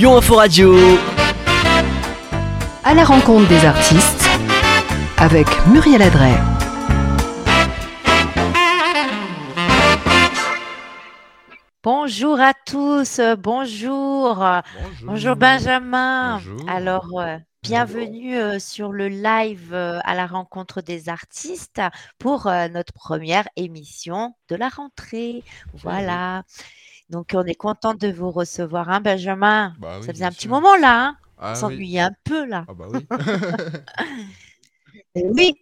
[0.00, 0.74] Lyon Info Radio.
[2.84, 4.24] À la rencontre des artistes
[5.18, 6.38] avec Muriel Adret.
[11.82, 14.42] Bonjour à tous, euh, bonjour.
[15.02, 16.38] Bonjour, Benjamin.
[16.38, 16.70] Bonjour.
[16.70, 21.82] Alors, euh, bienvenue euh, sur le live euh, à la rencontre des artistes
[22.18, 25.42] pour euh, notre première émission de la rentrée.
[25.74, 26.44] Voilà.
[27.10, 29.74] Donc, on est content de vous recevoir, hein, Benjamin?
[29.78, 31.16] Bah oui, Ça faisait un petit moment là, hein?
[31.42, 31.58] Ah on oui.
[31.60, 32.64] s'ennuyait un peu là.
[32.68, 33.06] Ah bah oui.
[35.14, 35.54] Eh Oui.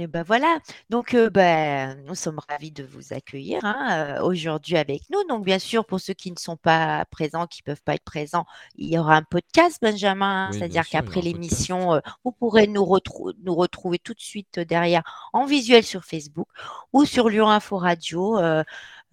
[0.00, 0.58] Et ben voilà.
[0.90, 5.18] Donc, euh, ben, nous sommes ravis de vous accueillir hein, euh, aujourd'hui avec nous.
[5.28, 8.04] Donc, bien sûr, pour ceux qui ne sont pas présents, qui ne peuvent pas être
[8.04, 10.44] présents, il y aura un podcast, Benjamin.
[10.44, 14.60] hein, Oui, C'est-à-dire qu'après l'émission, euh, vous pourrez nous, retrou- nous retrouver tout de suite
[14.60, 15.02] derrière
[15.32, 16.46] en visuel sur Facebook
[16.92, 18.62] ou sur Lyon Info Radio, euh,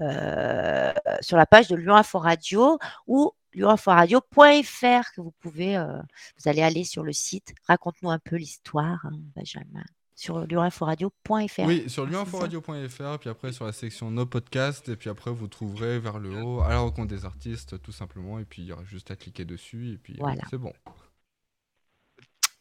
[0.01, 2.77] euh, sur la page de Lyon Info Radio
[3.07, 6.01] ou lioinforadio.fr que vous pouvez, euh,
[6.37, 7.53] vous allez aller sur le site.
[7.67, 9.83] Raconte-nous un peu l'histoire, hein, Benjamin
[10.15, 11.65] sur liorinforadio.fr.
[11.65, 15.47] Oui, sur ah, liorinforadio.fr, puis après sur la section nos podcasts, et puis après vous
[15.47, 18.71] trouverez vers le haut à la rencontre des artistes, tout simplement, et puis il y
[18.71, 20.41] aura juste à cliquer dessus, et puis euh, voilà.
[20.49, 20.71] c'est bon.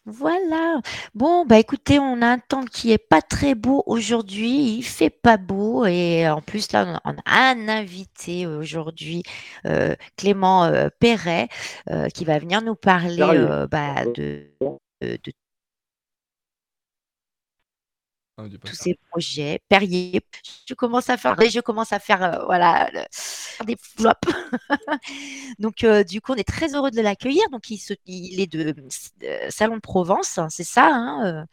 [0.07, 0.81] Voilà.
[1.15, 4.77] Bon, bah écoutez, on a un temps qui est pas très beau aujourd'hui.
[4.77, 9.23] Il fait pas beau et en plus là, on a un invité aujourd'hui,
[9.67, 11.49] euh, Clément euh, Perret,
[11.91, 14.51] euh, qui va venir nous parler euh, bah, de,
[15.01, 15.33] de- de
[18.37, 18.83] Ah, tous ça.
[18.85, 19.61] ces projets.
[19.69, 20.21] Perrier,
[20.67, 24.29] je commence à faire, je commence à faire, euh, voilà, le- des flops.
[25.61, 27.49] Donc, euh, du coup, on est très heureux de l'accueillir.
[27.53, 28.75] Donc, il, se, il est de,
[29.25, 30.87] euh, Salon de Provence, hein, c'est ça.
[30.91, 31.45] hein, euh.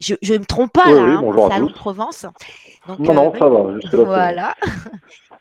[0.00, 2.26] je ne me trompe pas Oui, là, oui, hein, Salon de Provence.
[2.86, 4.04] Donc, Non, non, euh, ça va.
[4.04, 4.54] Voilà.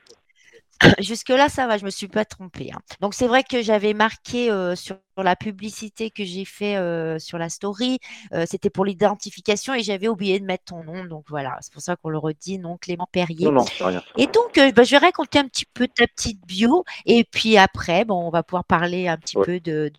[1.00, 2.72] Jusque-là, ça va, je me suis pas trompée.
[2.74, 2.80] hein.
[3.02, 7.38] Donc, c'est vrai que j'avais marqué euh, sur la publicité que j'ai fait euh, sur
[7.38, 8.00] la story,
[8.34, 11.06] euh, c'était pour l'identification et j'avais oublié de mettre ton nom.
[11.06, 13.46] Donc, voilà, c'est pour ça qu'on le redit, non, Clément Perrier.
[13.46, 14.02] Non, non, c'est rien.
[14.18, 18.04] Et donc, bah, je vais raconter un petit peu ta petite bio et puis après,
[18.06, 19.46] bon, on va pouvoir parler un petit Ouais.
[19.46, 19.92] peu de,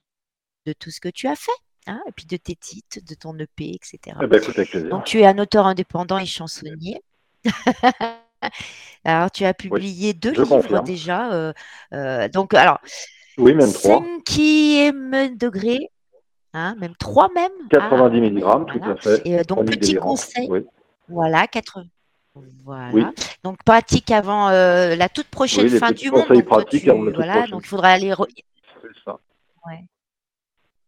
[0.67, 1.51] de tout ce que tu as fait,
[1.87, 4.17] hein, et puis de tes titres, de ton EP, etc.
[4.23, 4.91] Eh ben, écoute, avec plaisir.
[4.91, 7.01] Donc, tu es un auteur indépendant et chansonnier.
[9.05, 10.85] Alors, tu as publié deux livres confirme.
[10.85, 11.33] déjà.
[11.33, 11.53] euh,
[11.93, 12.79] euh, donc, alors,
[13.39, 14.03] Oui, même 3.
[14.27, 15.89] cinquième degré,
[16.55, 17.51] hein, même trois même?
[17.75, 19.23] Ah, 90 oui, mg, tout à fait.
[19.25, 20.47] Et euh, donc, petit conseil.
[20.51, 20.65] Oui.
[21.09, 21.87] Voilà, 80.
[22.65, 22.91] Voilà.
[22.93, 23.05] Oui.
[23.43, 26.27] Donc, pratique avant euh, la toute prochaine Oui, fin du monde.
[26.29, 27.51] Donc, tu- voilà, prochaine.
[27.51, 28.13] donc il faudra aller.
[28.13, 28.27] re-.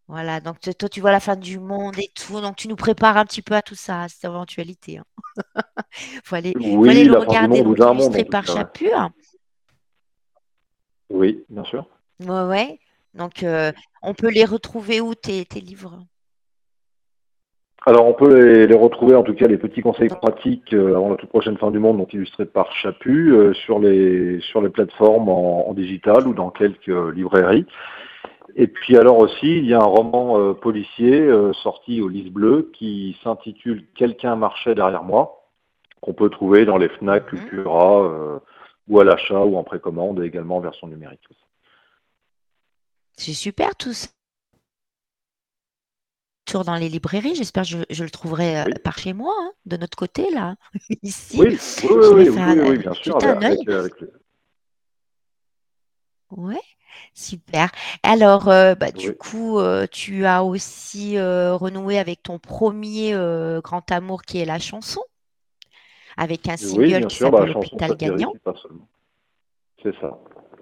[0.06, 2.40] Voilà, donc toi, tu vois la fin du monde et tout.
[2.40, 4.98] Donc, tu nous prépares un petit peu à tout ça, à cette éventualité.
[4.98, 5.04] hein.
[6.24, 8.14] faut aller, faut Oui, aller le la fin du regarder, monde donc ou d'un monde,
[8.14, 8.58] illustré en tout par cas, ouais.
[8.60, 9.10] Chapure.
[11.10, 11.86] Oui, bien sûr.
[12.20, 12.78] Ouais, ouais.
[13.14, 13.72] Donc, euh,
[14.02, 16.04] on peut les retrouver où tes, tes livres?
[17.86, 21.10] Alors, on peut les, les retrouver, en tout cas, les petits conseils pratiques euh, avant
[21.10, 24.70] la toute prochaine fin du monde, donc illustrés par Chapu, euh, sur, les, sur les
[24.70, 27.66] plateformes en, en digital ou dans quelques librairies.
[28.56, 32.30] Et puis alors aussi, il y a un roman euh, policier euh, sorti au Lys
[32.30, 35.48] Bleu qui s'intitule Quelqu'un marchait derrière moi,
[36.00, 37.40] qu'on peut trouver dans les FNAC, Mhm.
[37.40, 38.38] Cultura, euh,
[38.88, 41.26] ou à l'achat ou en précommande, et également en version numérique.
[43.16, 44.08] C'est super tout ça.
[46.46, 48.72] Toujours dans les librairies, j'espère que je, je le trouverai Oui.
[48.84, 50.56] par chez moi, hein, de notre côté, là,
[51.02, 51.38] ici.
[51.40, 53.94] Oui, oui, oui, oui, un- bien sûr, avec, avec, avec-
[56.30, 56.60] Ouais,
[57.14, 57.70] super.
[58.02, 59.16] Alors, euh, bah, du Oui.
[59.18, 64.44] coup, euh, tu as aussi euh, renoué avec ton premier euh, grand amour qui est
[64.44, 65.00] la chanson,
[66.16, 68.34] avec un Oui, single bien qui sûr, bah, s'appelle chanson Hôpital satirique, Gagnant.
[68.44, 68.88] pas seulement.
[69.82, 70.18] C'est ça.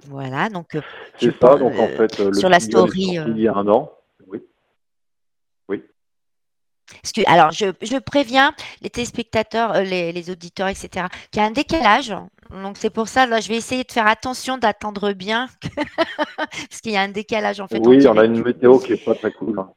[0.09, 0.81] Voilà, donc euh,
[1.19, 3.19] tu C'est ça, donc en euh, fait, euh, le sur la single est story, sorti
[3.19, 3.93] euh, il y a un an.
[4.27, 4.43] Oui.
[7.05, 11.47] Excu- Alors, je, je préviens les téléspectateurs, euh, les, les auditeurs, etc., qu'il y a
[11.47, 12.15] un décalage.
[12.53, 15.49] Donc, c'est pour ça, là, je vais essayer de faire attention d'attendre bien,
[16.37, 19.05] parce qu'il y a un décalage, en fait, oui, on a une météo qui est
[19.05, 19.59] pas très cool.
[19.59, 19.71] hein.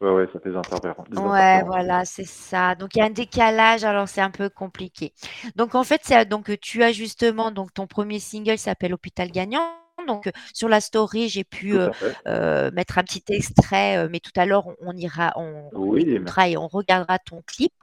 [0.00, 1.08] Ouais, ouais, ça fait des interférences.
[1.10, 1.66] des Ouais, interférences.
[1.66, 2.74] voilà, c'est ça.
[2.74, 5.12] Donc, il y a un décalage, alors c'est un peu compliqué.
[5.56, 9.76] Donc, en fait, donc tu as justement donc ton premier single s'appelle Hôpital Gagnant.
[10.06, 11.90] Donc, sur la story, j'ai pu euh,
[12.26, 16.56] euh, mettre un petit extrait, euh, mais tout à l'heure, on, ira, on, Oui, et
[16.56, 17.74] on regardera ton clip.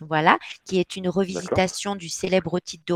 [0.00, 2.92] Voilà, qui est une revisitation du célèbre titre de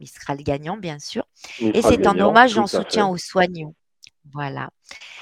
[0.00, 1.24] Renaud, Mistral gagnant, bien sûr.
[1.60, 3.12] Et c'est en hommage, en soutien fait.
[3.12, 3.74] aux soignants.
[4.32, 4.70] Voilà.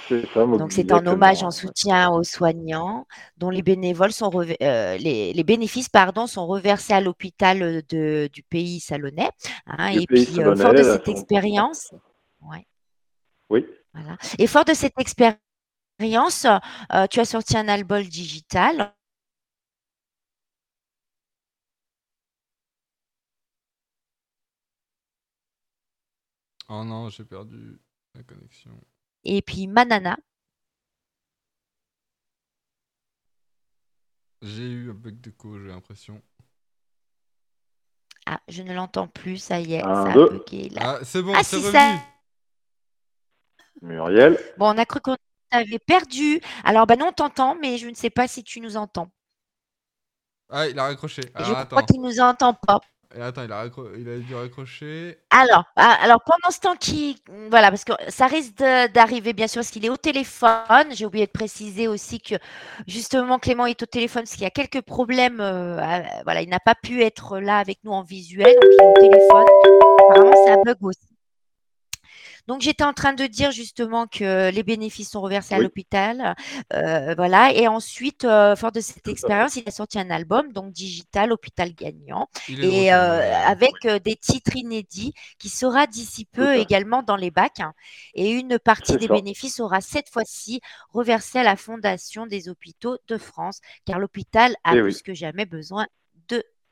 [0.08, 0.16] Ça,
[0.46, 5.32] Donc, c'est en hommage, en soutien aux soignants, dont les bénévoles sont rever- euh, les,
[5.32, 9.30] les bénéfices pardon, sont reversés à l'hôpital euh, du pays salonnais.
[9.66, 9.88] hein.
[9.88, 11.92] Et pays puis, euh, fort de cette expérience,
[12.42, 12.66] ouais,
[13.50, 13.66] Oui.
[13.94, 14.16] Voilà.
[14.38, 18.94] Et fort de cette expérience, euh, tu as sorti un album digital.
[26.68, 27.78] Oh non, j'ai perdu
[28.14, 28.78] la connexion.
[29.24, 30.16] Et puis Manana.
[34.42, 36.22] J'ai eu un bug de co, j'ai l'impression.
[38.26, 40.28] Ah, je ne l'entends plus, ça y est, Un, ça a deux.
[40.28, 40.98] bugué là.
[41.00, 41.72] Ah, c'est bon, Ah, c'est si, revenu.
[41.72, 42.04] ça-
[43.82, 45.16] Muriel, Bon, on a cru qu'on
[45.50, 46.40] t'avait perdu.
[46.64, 49.10] Alors, bah non, on t'entend, mais je ne sais pas si tu nous entends.
[50.50, 51.22] Ah, il a raccroché.
[51.22, 51.66] Je attends.
[51.70, 52.80] crois qu'il nous entend pas.
[53.18, 53.52] Attends, il
[54.08, 55.18] a, dû raccrocher.
[55.30, 57.16] Alors, ah, alors pendant ce temps qui,
[57.50, 58.56] voilà, parce que ça risque
[58.92, 60.88] d'arriver bien sûr, parce qu'il est au téléphone.
[60.90, 62.34] J'ai oublié de préciser aussi que
[62.86, 65.40] justement Clément est au téléphone parce qu'il y a quelques problèmes.
[65.40, 68.86] euh, voilà, il n'a pas pu être là avec nous en visuel, donc il est
[68.86, 69.46] au téléphone.
[70.10, 71.17] Apparemment, ça bug aussi.
[72.48, 76.34] Donc j'étais en train de dire justement que les bénéfices sont reversés à l'hôpital,
[76.72, 77.52] euh, voilà.
[77.54, 81.74] Et ensuite, euh, fort de cette expérience, il a sorti un album, donc digital, hôpital
[81.74, 82.28] gagnant
[82.60, 87.60] et euh, avec des titres inédits qui sera d'ici peu également dans les bacs.
[87.60, 87.74] hein.
[88.14, 89.12] Et une partie des ça.
[89.12, 90.60] bénéfices sera cette fois-ci
[90.90, 95.02] reversée à la Fondation des hôpitaux de France, car l'hôpital a Eh plus oui.
[95.02, 95.86] que jamais besoin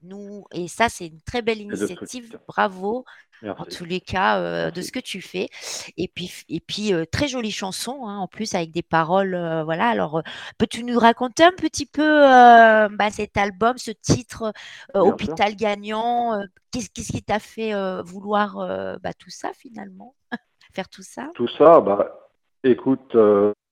[0.03, 0.45] nous.
[0.53, 2.39] Et ça, c'est une très belle initiative.
[2.47, 3.05] Bravo
[3.45, 5.49] en tous les cas euh, de ce que tu fais.
[5.97, 9.35] Et puis, et puis euh, très jolie chanson, hein, en plus avec des paroles.
[9.35, 9.89] euh, voilà.
[9.89, 10.23] Alors,
[10.59, 14.53] peux-tu nous raconter un petit peu bah, cet album, ce titre,
[14.95, 15.07] sûr.
[15.07, 16.41] Hôpital gagnant
[16.73, 17.73] Qu'est-ce qui t'a fait
[18.03, 18.57] vouloir
[19.03, 20.15] bah, tout ça finalement
[20.75, 21.31] Faire tout ça?
[21.35, 22.31] Tout ça, bah,
[22.65, 23.17] écoute,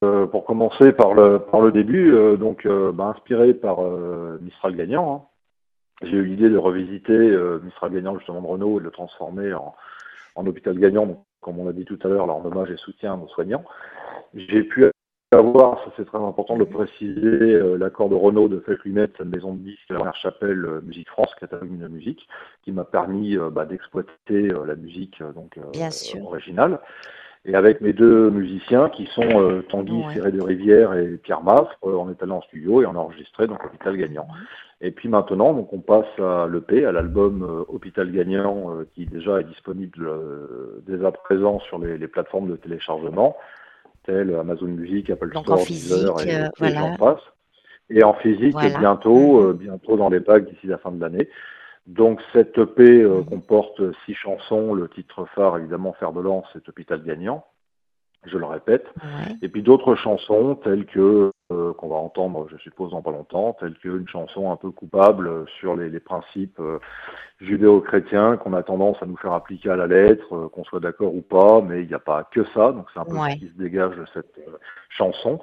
[0.01, 3.81] pour commencer par le, par le début, donc bah, inspiré par
[4.41, 5.34] Mistral gagnant, hein,
[6.03, 9.55] j'ai eu l'idée de revisiter euh, Mistral gagnant justement de Renault et de le transformer
[9.55, 9.75] en,
[10.35, 12.77] en hôpital gagnant, donc, comme on a dit tout à l'heure, là, en hommage et
[12.77, 13.65] soutien à nos soignants.
[14.35, 14.91] J'ai pu
[15.33, 19.09] avoir, ça c'est très important de le préciser, euh, l'accord de Renault de fait lui-même,
[19.17, 22.27] sa maison de disques, la première chapelle euh, Musique France, catalogue de musique,
[22.63, 25.59] qui m'a permis bah, d'exploiter la musique donc,
[26.23, 26.81] originale.
[27.47, 30.15] Et avec mes deux musiciens qui sont euh, Tanguy Ouais.
[30.15, 32.99] Ferré de Rivière et Pierre Maffre, euh, on est allé en studio et on a
[32.99, 34.27] enregistré donc Hôpital Gagnant.
[34.81, 39.05] Et puis maintenant, donc on passe à l'EP, à l'album euh, Hôpital Gagnant, euh, qui
[39.07, 40.11] déjà est disponible
[40.87, 43.37] dès à présent sur les, les plateformes de téléchargement,
[44.05, 46.79] telles Amazon Music, Apple Donc Store, Deezer et, euh, et voilà.
[46.81, 47.21] j'en passe.
[47.91, 48.79] Et en physique, Voilà.
[48.79, 51.29] bientôt, bientôt dans les packs d'ici la fin de l'année.
[51.87, 56.67] Donc cette EP euh, comporte six chansons, le titre phare évidemment Fer de lance, c'est
[56.69, 57.45] Hôpital Gagnant,
[58.27, 58.87] je le répète.
[58.97, 59.35] Ouais.
[59.43, 63.55] Et puis d'autres chansons telles que euh, qu'on va entendre, je suppose, dans pas longtemps,
[63.61, 66.79] telles qu'une chanson un peu coupable sur les, les principes euh,
[67.41, 71.15] judéo-chrétiens qu'on a tendance à nous faire appliquer à la lettre, euh, qu'on soit d'accord
[71.15, 73.33] ou pas, mais il n'y a pas que ça, donc c'est un peu Ouais.
[73.33, 74.41] ce qui se dégage de cette
[74.89, 75.39] chanson.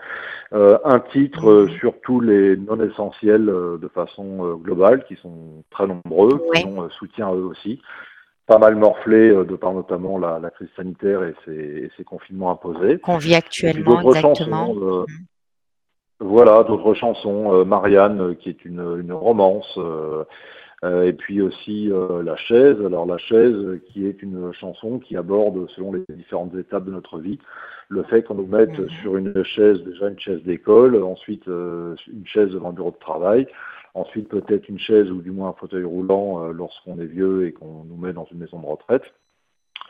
[0.54, 1.70] Euh, un titre Mhm.
[1.78, 6.62] sur tous les non essentiels euh, de façon euh, globale, qui sont très nombreux, Ouais.
[6.62, 7.82] qui ont euh, soutien à eux aussi
[8.52, 11.54] pas mal morflé euh, de par notamment la, la crise sanitaire et ses,
[11.86, 13.00] et ses confinements imposés.
[13.00, 14.68] Qu'on vit actuellement, d'autres exactement.
[14.68, 15.26] chansons, euh, Mhm.
[16.20, 20.26] voilà, d'autres chansons, euh, Marianne, qui est une, une romance, euh,
[20.84, 21.90] et puis aussi
[22.24, 22.78] La chaise.
[22.86, 27.20] Alors La chaise, qui est une chanson qui aborde, selon les différentes étapes de notre
[27.20, 27.40] vie,
[27.88, 28.90] le fait qu'on nous mette Mhm.
[29.02, 33.48] sur une chaise, déjà une chaise d'école, ensuite une chaise devant le bureau de travail,
[33.94, 37.54] ensuite peut-être une chaise ou du moins un fauteuil roulant euh, lorsqu'on est vieux et
[37.54, 39.04] qu'on nous met dans une maison de retraite.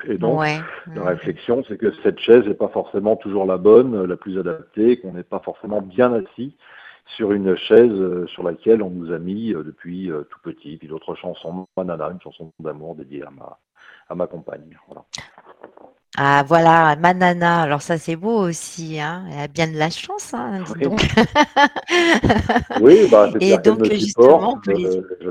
[0.05, 0.59] Et donc, ouais.
[0.95, 4.97] la réflexion, c'est que cette chaise n'est pas forcément toujours la bonne, la plus adaptée,
[4.97, 6.55] qu'on n'est pas forcément bien assis
[7.17, 10.77] sur une chaise euh, sur laquelle on nous a mis euh, depuis tout petit.
[10.77, 13.59] Puis d'autres chansons, Manana, une chanson d'amour dédiée à ma,
[14.09, 14.77] à ma compagne.
[14.87, 15.03] Voilà.
[16.17, 17.61] Ah voilà, Manana.
[17.61, 19.25] Alors ça c'est beau aussi, hein.
[19.31, 20.81] Elle a bien de la chance, hein, dis Oui.
[20.81, 21.01] donc.
[22.79, 25.29] Oui, bah, Et donc, me justement, supporte, les- euh, je.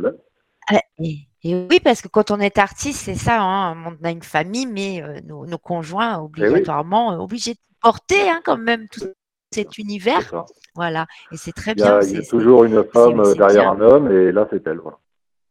[0.69, 4.11] Ah, Et, et oui, parce que quand on est artiste, c'est ça, hein, on a
[4.11, 8.89] une famille, mais euh, nos, nos conjoints obligatoirement euh, obligés de porter hein, quand même
[8.89, 9.07] tout
[9.53, 10.33] cet univers.
[10.77, 12.09] Voilà, et c'est très Il y a, bien.
[12.09, 13.87] il y a toujours une femme derrière bien.
[13.87, 14.79] un homme, et là, c'est elle.
[14.79, 14.99] Voilà.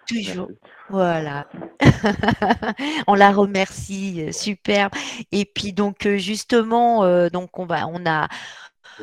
[0.10, 0.50] Toujours.
[0.90, 1.48] Voilà.
[3.08, 4.90] on la remercie, euh, super.
[5.32, 8.28] Et puis donc euh, justement, euh, donc on va, on a,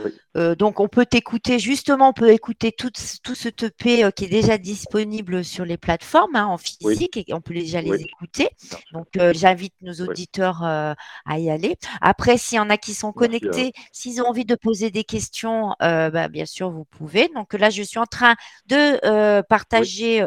[0.04, 0.10] Oui.
[0.36, 1.58] euh, donc on peut t'écouter.
[1.58, 5.64] Justement, on peut écouter tout, ce- tout ce TP euh, qui est déjà disponible sur
[5.64, 8.02] les plateformes hein, en physique et on peut déjà les Oui.
[8.02, 8.48] écouter.
[8.92, 10.92] Donc euh, j'invite nos auditeurs euh,
[11.24, 11.76] à y aller.
[12.00, 15.74] Après, s'il y en a qui sont connectés, s'ils ont envie de poser des questions,
[15.80, 17.28] bah, bien sûr vous pouvez.
[17.34, 18.34] Donc là, je suis en train
[18.66, 20.22] de partager.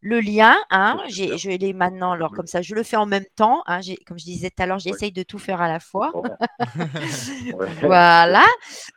[0.00, 0.56] Le lien.
[0.70, 3.62] Hein, j'ai, je l'ai maintenant, alors comme ça, je le fais en même temps.
[3.66, 6.12] Hein, j'ai, comme je disais tout à l'heure, j'essaye de tout faire à la fois.
[6.14, 6.30] Ouais.
[7.82, 8.44] Voilà.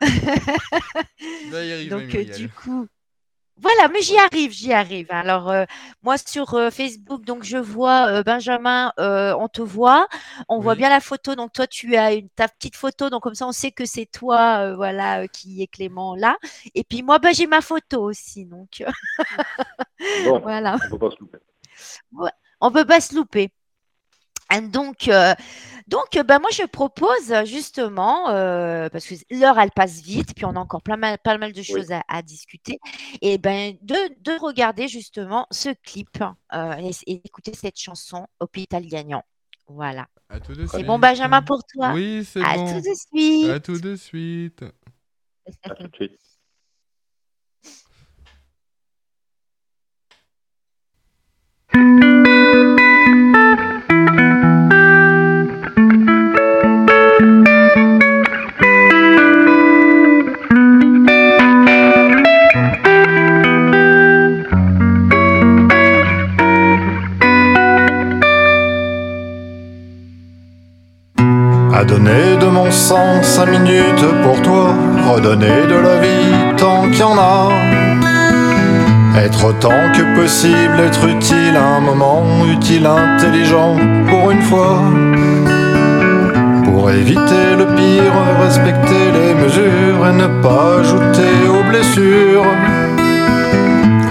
[1.90, 2.86] Donc, euh, du coup,
[3.62, 5.06] voilà, mais j'y arrive, j'y arrive.
[5.10, 5.64] Alors, euh,
[6.02, 10.08] moi, sur euh, Facebook, donc, je vois euh, Benjamin, on te voit,
[10.48, 11.34] on voit bien la photo.
[11.36, 14.06] Donc, toi, tu as une, ta petite photo, donc, comme ça, on sait que c'est
[14.06, 16.36] toi, voilà, qui est Clément là.
[16.74, 18.44] Et puis, moi, ben, j'ai ma photo aussi.
[18.46, 18.82] Donc,
[20.24, 20.76] Bon, voilà.
[20.84, 21.38] on peut pas se louper.
[22.60, 23.52] on peut pas se louper.
[24.54, 25.34] Et Donc, euh,
[25.88, 30.44] donc ben moi, je propose euh, justement, euh, parce que l'heure, elle passe vite, puis
[30.44, 32.78] on a encore plein mal, pas mal de choses à, à discuter,
[33.20, 36.22] et ben de, de regarder justement ce clip
[36.54, 39.22] euh, et, et d'écouter cette chanson Hôpital Gagnant.
[39.68, 40.06] Voilà.
[40.28, 40.86] À tout de C'est suite.
[40.86, 41.92] bon, Benjamin, pour toi?
[41.94, 42.66] Oui, c'est À bon.
[42.66, 43.50] tout de suite.
[43.50, 44.64] À tout de suite.
[45.64, 46.18] À tout de suite.
[72.72, 74.74] 105 minutes pour toi,
[75.06, 77.50] redonner de la vie tant qu'il y en a.
[79.18, 83.76] Être autant que possible, être utile un moment, utile, intelligent
[84.08, 84.78] pour une fois.
[86.64, 92.46] Pour éviter le pire, respecter les mesures et ne pas ajouter aux blessures.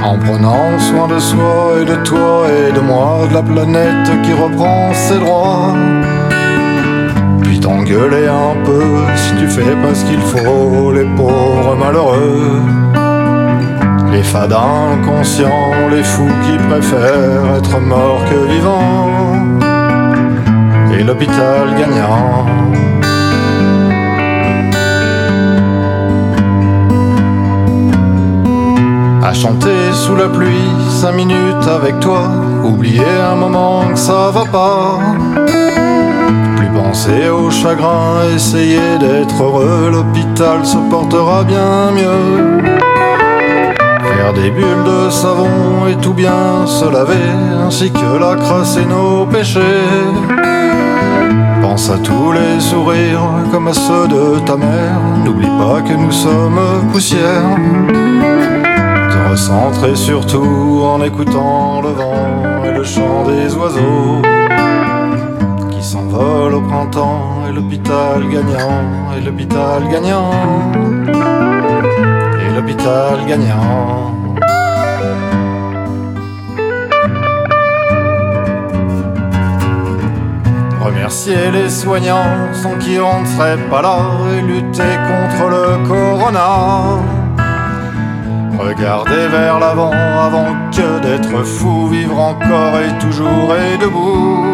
[0.04, 4.34] En prenant soin de soi et de toi et de moi, de la planète qui
[4.34, 5.74] reprend ses droits.
[7.62, 8.84] T'engueuler un peu
[9.16, 12.60] si tu fais pas ce qu'il faut, les pauvres malheureux.
[14.12, 19.10] Les fadins inconscients, les fous qui préfèrent être morts que vivants.
[20.98, 22.46] Et l'hôpital gagnant.
[29.24, 32.24] À chanter sous la pluie, cinq minutes avec toi,
[32.64, 35.00] oublier un moment que ça va pas.
[36.92, 42.64] Plus penser au chagrin, essayer d'être heureux, l'hôpital se portera bien mieux.
[44.04, 47.32] Faire des bulles de savon et tout bien se laver,
[47.66, 49.60] ainsi que la crasse et nos péchés.
[51.62, 56.12] Pense à tous les sourires comme à ceux de ta mère, n'oublie pas que nous
[56.12, 56.60] sommes
[56.92, 57.56] poussière.
[59.12, 64.22] Te recentrer surtout en écoutant le vent et le chant des oiseaux
[65.92, 70.32] s'envole au printemps et l'hôpital gagnant et l'hôpital gagnant
[72.42, 74.16] et l'hôpital gagnant.
[80.82, 83.98] Remercier les soignants sans qui on ne serait pas là
[84.34, 86.52] et lutter contre le corona.
[88.58, 94.51] Regarder vers l'avant avant que d'être fou, vivre encore et toujours et debout.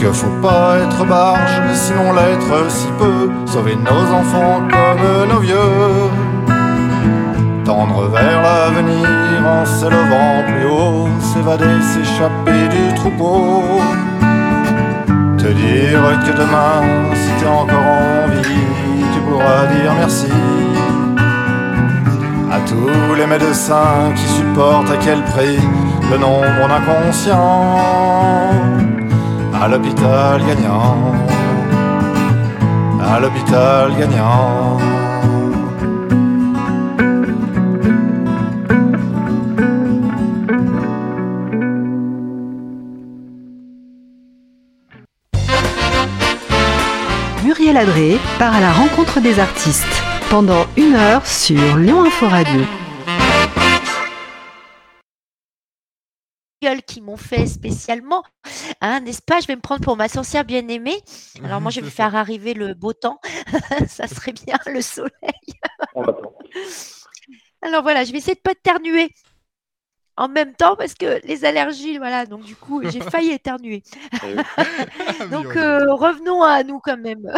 [0.00, 6.08] Que faut pas être barge, sinon l'être si peu, sauver nos enfants comme nos vieux.
[7.66, 9.06] Tendre vers l'avenir
[9.46, 13.62] en s'élevant plus haut, s'évader, s'échapper du troupeau.
[15.36, 16.80] Te dire que demain,
[17.12, 20.32] si t'es encore en vie, tu pourras dire merci
[22.50, 25.60] à tous les médecins qui supportent à quel prix
[26.10, 28.69] le nombre d'inconscients.
[29.62, 30.96] À l'hôpital gagnant,
[32.98, 34.78] à l'hôpital gagnant.
[47.44, 49.84] Muriel Adré part à la rencontre des artistes
[50.30, 52.62] pendant une heure sur Lyon Info Radio.
[56.62, 58.22] Gueule qui m'ont fait spécialement,
[58.80, 59.40] hein, n'est-ce pas?
[59.40, 61.00] Je vais me prendre pour ma sorcière bien-aimée.
[61.42, 63.20] Alors moi, je vais faire arriver le beau temps.
[63.88, 65.10] ça serait bien, le soleil.
[67.62, 69.14] Alors voilà, je vais essayer de pas éternuer
[70.20, 72.26] en même temps parce que les allergies, voilà.
[72.26, 73.82] Donc du coup, j'ai failli éternuer.
[74.22, 74.36] Eh.
[75.30, 77.26] Donc euh, revenons à nous quand même.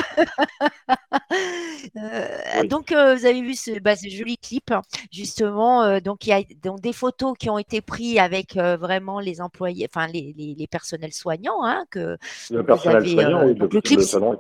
[1.96, 2.64] Euh.
[2.64, 6.00] Donc, euh, vous avez vu ce, bah, ce joli clip, hein, justement.
[6.00, 9.88] donc, il y a donc des photos qui ont été prises avec vraiment les employés,
[9.92, 12.16] enfin les, les, les personnels soignants, hein, que
[12.50, 14.38] Le personnel avez, soignant, oui, donc de le clip, de salon et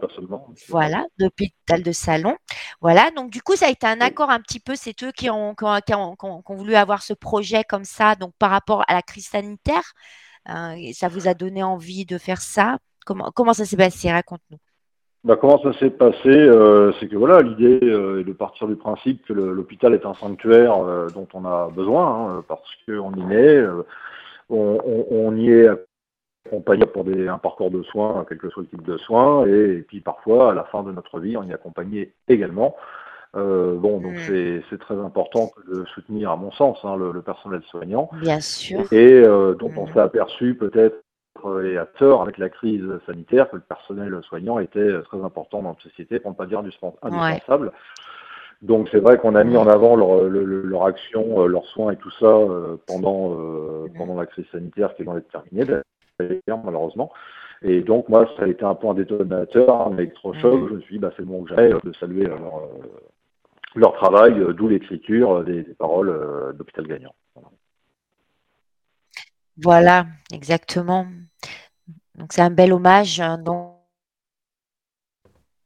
[0.68, 2.36] voilà, d'hôpital de salon.
[2.80, 5.30] Voilà, donc du coup, ça a été un accord un petit peu, c'est eux qui
[5.30, 8.14] ont, qui ont, qui ont- qui ont- qui ont voulu avoir ce projet comme ça,
[8.14, 9.92] donc par rapport à la crise sanitaire.
[10.76, 12.78] et ça vous a donné envie de faire ça?
[13.04, 14.10] Comment, ça s'est passé?
[14.10, 14.58] Raconte-nous.
[15.24, 16.28] Bah, comment ça s'est passé?
[16.28, 20.14] Euh, C'est que voilà, l'idée euh, est de partir du principe que l'hôpital est un
[20.14, 23.82] sanctuaire euh, dont on a besoin, hein, parce qu'on y est, euh,
[24.48, 25.68] on, y est
[26.46, 30.00] accompagné pour un parcours de soins, quel que soit le type de soins, et puis
[30.00, 32.74] parfois, à la fin de notre vie, on y est accompagné également.
[33.34, 34.18] Euh, bon, donc Mm.
[34.26, 38.10] c'est c'est très important de soutenir, à mon sens, hein, le, le personnel soignant.
[38.20, 38.80] Bien sûr.
[38.92, 39.92] et euh, dont on Mhm.
[39.94, 40.96] s'est aperçu peut-être
[41.64, 45.62] et à tort avec la crise sanitaire que le personnel soignant était euh, très important
[45.62, 47.72] dans notre société, pour ne pas dire indispen- indispensable.
[48.60, 51.64] Donc c'est vrai qu'on a mis en avant leur, le- le- leur action, euh, leurs
[51.66, 53.94] soins et tout ça euh, pendant, euh, Mhm.
[53.98, 55.64] pendant la crise sanitaire qui est loin d'être terminée,
[56.20, 57.10] d'ailleurs, malheureusement.
[57.62, 60.60] Et donc moi, ça a été un point détonateur, un électrochoc.
[60.60, 60.68] Mhm.
[60.68, 62.40] Je me suis dit, bah, c'est moment que j'arrête de saluer leur,
[63.80, 67.14] leur travail, euh, d'où l'écriture euh, des, des paroles euh, d'Hôpital Gagnant.
[67.34, 67.48] Voilà.
[69.62, 71.06] Voilà, exactement.
[72.16, 73.20] Donc, c'est un bel hommage.
[73.20, 73.76] hein, Donc,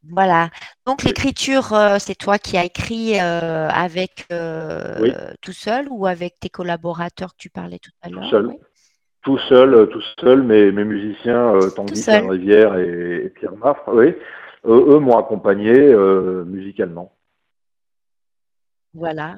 [0.08, 0.50] voilà.
[0.86, 5.12] Donc, l'écriture, euh, c'est toi qui as écrit euh, avec euh, Oui.
[5.40, 8.30] tout seul ou avec tes collaborateurs que tu parlais tout à l'heure?
[8.30, 8.46] seul.
[8.46, 8.58] Oui.
[9.22, 12.30] Tout seul, tout seul, mes, mes musiciens, Tanguy seul.
[12.30, 14.14] Rivière et, et Pierre Maffre, oui,
[14.64, 15.72] eux, eux m'ont accompagné
[16.44, 17.15] musicalement.
[18.96, 19.36] Voilà.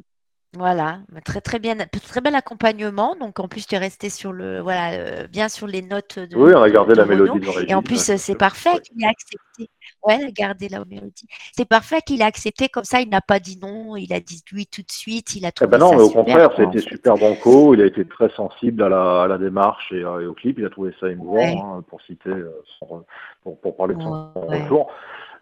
[0.57, 3.15] Voilà, très très bien, très bel accompagnement.
[3.21, 6.35] Donc en plus tu es resté sur le voilà euh, bien sur les notes de,
[6.35, 7.25] Oui, on a de- gardé de la Renaud.
[7.25, 7.71] mélodie d'origine.
[7.71, 8.81] Et en plus c'est parfait Ouais.
[8.81, 9.71] qu'il ait accepté.
[10.05, 11.27] Ouais, garder la mélodie.
[11.55, 13.03] C'est parfait qu'il ait accepté comme ça.
[13.03, 13.95] Il n'a pas dit non.
[13.97, 15.37] Il a dit oui tout de suite.
[15.37, 16.79] Il a Eh trouvé ben non, ça mais au super, contraire, a fait.
[16.81, 17.75] super banco.
[17.75, 20.59] Il a été très sensible à la, à la démarche et, euh, et au clip.
[20.59, 21.59] Il a trouvé ça émouvant, Ouais.
[21.63, 23.05] hein, pour citer, euh, son
[23.43, 24.63] pour, pour parler de son Ouais.
[24.63, 24.91] retour.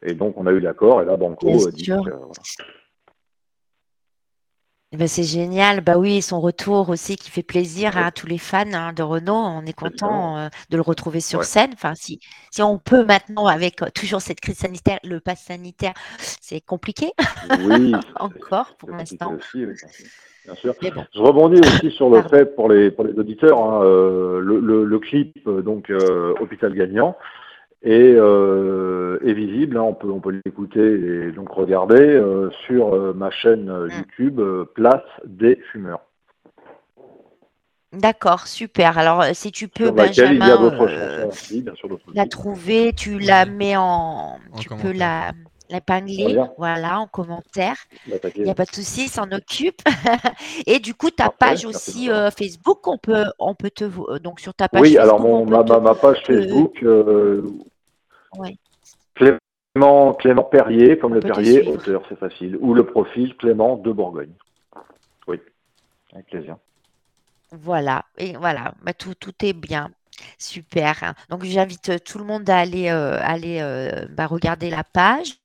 [0.02, 1.00] Et donc, on a eu l'accord.
[1.00, 2.02] Et là, Banco Bien a dit sûr.
[2.04, 2.26] que, voilà.
[4.96, 5.82] Eh ben, c'est génial.
[5.82, 9.34] Bah oui, son retour aussi qui fait plaisir à tous les fans hein, de Renault.
[9.34, 11.44] On est content euh, de le retrouver sur Ouais.
[11.44, 11.68] scène.
[11.74, 12.18] Enfin, si,
[12.50, 15.92] si on peut maintenant, avec euh, toujours cette crise sanitaire, le pass sanitaire,
[16.40, 17.10] c'est compliqué
[17.66, 19.34] Oui, encore pour l'instant.
[19.54, 20.74] oui, bien sûr.
[20.80, 22.28] Bon, Je rebondis aussi sur le Pardon.
[22.30, 25.92] fait pour les pour les auditeurs, hein, euh, le, le, le clip donc
[26.40, 27.18] Hôpital Gagnant
[27.84, 33.12] euh, est visible, hein, on peut on peut l'écouter et donc regarder euh, sur euh,
[33.12, 33.90] ma chaîne Mm.
[33.98, 36.00] YouTube euh, Place des fumeurs,
[37.92, 38.98] d'accord, super.
[38.98, 42.92] Alors, si tu peux, laquelle il y a Benjamin, euh, aussi, bien sûr la trouver,
[42.92, 45.32] tu la mets en, En tu peux la
[46.04, 46.52] bien.
[46.58, 47.76] voilà, en commentaire.
[48.08, 48.40] L'attaquer.
[48.40, 49.82] Il n'y a pas de souci, il s'en occupe.
[50.66, 54.18] Et du coup, ta Parfait, page aussi euh, Facebook, on peut, on peut te, euh,
[54.18, 57.42] donc sur ta page Oui, Facebook, alors mon, ma, te- ma, page Facebook, euh,
[58.38, 58.56] Ouais.
[59.14, 63.92] Clément, Clément Perrier, comme le On Perrier, auteur, c'est facile, ou le profil Clément de
[63.92, 64.32] Bourgogne.
[65.26, 65.40] Oui,
[66.12, 66.56] avec plaisir.
[67.52, 69.90] Voilà, et voilà, bah, tout, tout est bien.
[70.38, 71.14] Super.
[71.28, 73.60] Donc, j'invite tout le monde à aller, euh, aller
[74.10, 75.36] bah, regarder la page,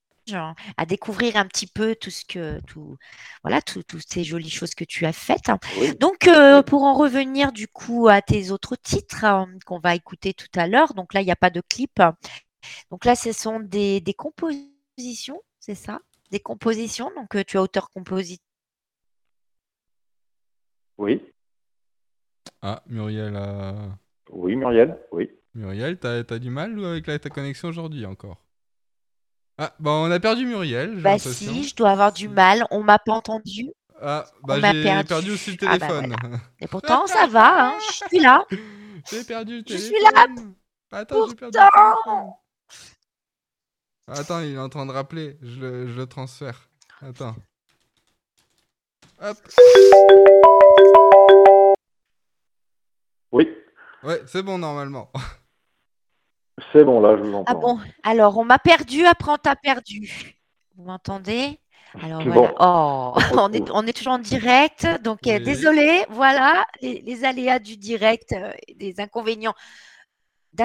[0.76, 2.96] à découvrir un petit peu tout ce que, tout,
[3.42, 5.48] voilà, tout- toutes ces jolies choses que tu as faites.
[5.48, 5.58] hein.
[5.80, 5.96] Oui.
[5.98, 10.32] Donc, euh, pour en revenir du coup à tes autres titres hein, qu'on va écouter
[10.34, 12.00] tout à l'heure, donc là, il n'y a pas de clip.
[12.90, 15.98] Donc là, ce sont des, des compositions, c'est ça?
[16.30, 17.10] Des compositions.
[17.16, 18.46] Donc, euh, tu es auteur-compositeur.
[20.98, 21.20] Oui,
[22.62, 23.98] Ah, Muriel, a...
[24.30, 25.30] oui, Muriel, oui.
[25.54, 28.38] Muriel, t'as as du mal ou avec la, ta connexion aujourd'hui encore?
[29.64, 32.66] Ah, bah on a perdu Muriel, Bah si, je dois avoir du mal.
[32.72, 33.70] On m'a pas entendu.
[34.00, 35.06] Ah, bah on m'a j'ai perdu.
[35.06, 35.30] perdu.
[35.30, 36.16] aussi le Ah, bah, téléphone.
[36.58, 37.66] Et pourtant, ça va.
[37.68, 38.44] hein, Je suis là.
[39.08, 40.26] j'ai perdu le Je suis là,
[40.90, 41.70] Attends, j'ai perdu le pourtant.
[42.04, 42.30] téléphone.
[44.08, 45.38] Attends, il est en train de rappeler.
[45.42, 46.68] Je le, je le transfère.
[47.00, 47.36] Attends.
[49.20, 49.38] Hop.
[53.30, 53.48] Oui,
[54.02, 55.12] Ouais, c'est bon normalement.
[56.72, 57.60] c'est bon, là, je vous Ah entends.
[57.60, 57.78] bon?
[58.02, 59.04] Alors, on m'a perdu.
[59.06, 60.38] Après, on t'a perdu.
[60.76, 61.58] Vous m'entendez?
[62.00, 62.48] Alors voilà.
[62.48, 62.54] bon.
[62.58, 64.86] Oh, On est, on est toujours en direct.
[65.02, 65.40] Donc, Oui.
[65.40, 66.04] désolé.
[66.10, 69.54] Voilà les, les aléas du direct, euh, des inconvénients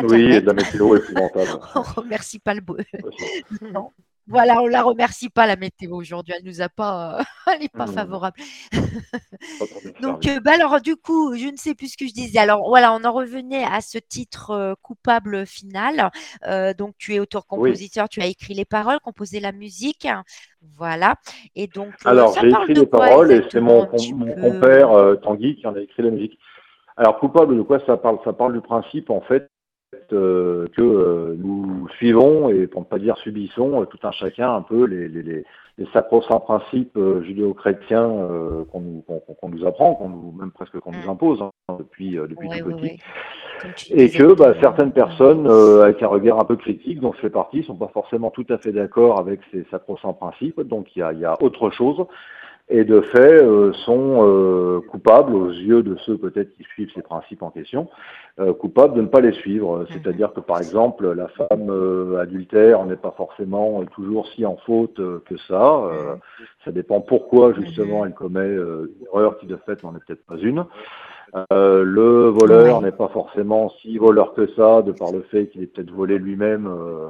[0.03, 1.59] Oui, et de la météo épouvantable.
[1.75, 2.61] on remercie pas le.
[3.61, 3.91] Non.
[4.27, 7.87] Voilà, on la remercie pas la météo aujourd'hui, elle nous a pas, elle n'est pas
[7.87, 8.37] favorable.
[10.01, 12.39] Donc, euh, bah alors du coup, je ne sais plus ce que je disais.
[12.39, 16.11] Alors voilà, on en revenait à ce titre euh, coupable final.
[16.45, 20.07] Euh, donc tu es auteur-compositeur, tu as écrit les paroles, composé la musique.
[20.75, 21.15] Voilà.
[21.55, 25.55] Et donc euh, Alors, j'ai écrit les quoi paroles et c'est mon, compère euh, Tanguy
[25.55, 26.37] qui en a écrit la musique.
[26.95, 27.79] Alors, coupable de quoi?
[27.85, 29.47] Ça parle Ça parle du principe, en fait, euh,
[30.09, 34.61] que euh, nous suivons, et pour ne pas dire subissons, euh, tout un chacun un
[34.61, 35.45] peu les, les, les,
[35.77, 39.03] les sacro-saints principes euh, judéo-chrétiens euh, qu'on nous,
[39.49, 42.65] nous apprend, qu'on nous, même presque qu'on nous impose hein, depuis, euh, depuis Ouais, tout
[42.65, 42.83] petit.
[42.83, 42.97] ouais.
[43.91, 47.29] Et que bah, certaines personnes, euh, avec un regard un peu critique, dont je fais
[47.29, 50.61] partie, sont pas forcément tout à fait d'accord avec ces sacro-saints principes.
[50.61, 52.05] Donc il y a, il y a autre chose.
[52.69, 57.01] Et de fait, euh, sont euh, coupables, aux yeux de ceux peut-être qui suivent ces
[57.01, 57.87] principes en question,
[58.41, 59.85] euh, coupables de ne pas les suivre.
[59.89, 64.99] C'est-à-dire que par exemple, la femme euh, adultère n'est pas forcément toujours si en faute
[64.99, 65.81] euh, que ça.
[65.85, 66.15] Euh,
[66.65, 68.07] ça dépend pourquoi justement Mhm.
[68.07, 70.65] elle commet une erreur qui de fait n'en est peut-être pas une.
[71.53, 75.61] Euh, le voleur n'est pas forcément si voleur que ça, de par le fait qu'il
[75.63, 77.09] est peut-être volé lui-même euh,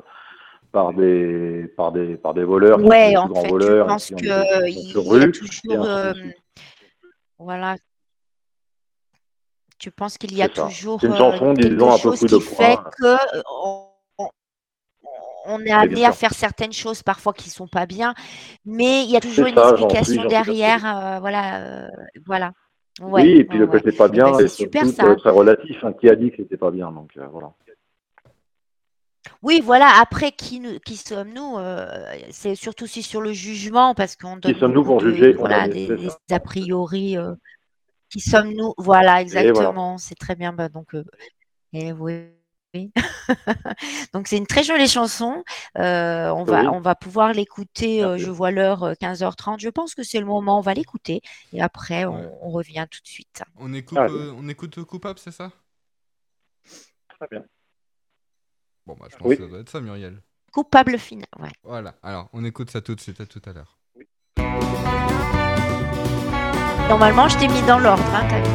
[0.71, 3.89] par des par des par des voleurs, qui Ouais, les en plus grands fait, voleurs
[3.89, 4.31] et penses qui ont que des
[4.63, 6.13] euh, des il sur y a toujours, euh,
[7.39, 7.77] voilà,
[9.79, 12.37] tu penses qu'il y a toujours une euh, chanson, quelque disons, un peu coup de
[12.37, 13.05] qui fait que
[13.37, 13.87] euh, on,
[15.45, 18.13] on- est amené à faire certaines choses parfois qui sont pas bien,
[18.65, 21.87] mais il y a toujours une ça, explication suis derrière, euh, voilà, euh,
[22.25, 22.51] voilà.
[22.99, 23.71] Ouais, Oui, et puis ouais, le ouais.
[23.79, 25.03] côté pas Eh bien c'est est super surtout ça.
[25.11, 25.83] euh, très relatif.
[25.83, 25.93] hein.
[25.93, 27.53] Qui a dit que c'était pas bien Donc euh, voilà.
[29.43, 29.89] Oui, voilà.
[30.01, 34.51] Après, qui, nous, qui sommes-nous euh, C'est surtout aussi sur le jugement, parce qu'on Qui
[34.53, 35.33] donne sommes-nous beaucoup pour de, juger?
[35.33, 37.17] Voilà, des, a priori.
[37.17, 37.33] euh,
[38.09, 38.73] qui sommes-nous?
[38.77, 39.97] Voilà, exactement.
[39.97, 40.53] C'est très bien.
[40.53, 41.03] Bah, donc, euh,
[41.73, 42.27] et oui.
[42.73, 42.91] oui.
[44.13, 45.43] donc, c'est une très jolie chanson.
[45.77, 48.03] Euh, on, va, on va pouvoir l'écouter.
[48.03, 49.59] euh, je vois l'heure euh, 15h30.
[49.59, 50.57] Je pense que c'est le moment.
[50.59, 51.21] On va l'écouter.
[51.53, 52.29] Et après, on, Ouais.
[52.41, 53.43] on revient tout de suite.
[53.57, 55.51] On écoute, euh, on écoute coupable, c'est ça?
[57.19, 57.43] Très bien.
[58.87, 59.35] Bon, bah, je pense Oui.
[59.37, 60.21] que ça doit être ça, Muriel.
[60.53, 61.27] Coupable final.
[61.39, 61.49] Ouais.
[61.63, 63.77] Voilà, alors, on écoute ça tout de suite, à tout à l'heure.
[66.87, 68.01] Normalement, je t'ai mis dans l'ordre.
[68.15, 68.47] Hein, t'as vu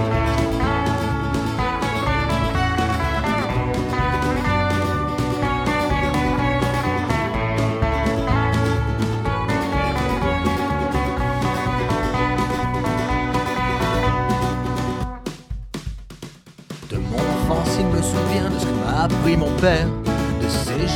[16.91, 19.87] De mon enfance, il me souvient de ce que m'a appris mon père.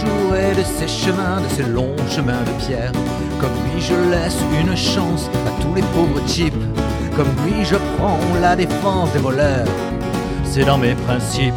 [0.05, 2.93] De ses chemins, de ses longs chemins de pierre.
[3.41, 6.55] Comme lui, je laisse une chance à tous les pauvres types.
[7.17, 9.67] Comme lui, je prends la défense des voleurs.
[10.45, 11.55] C'est dans mes principes.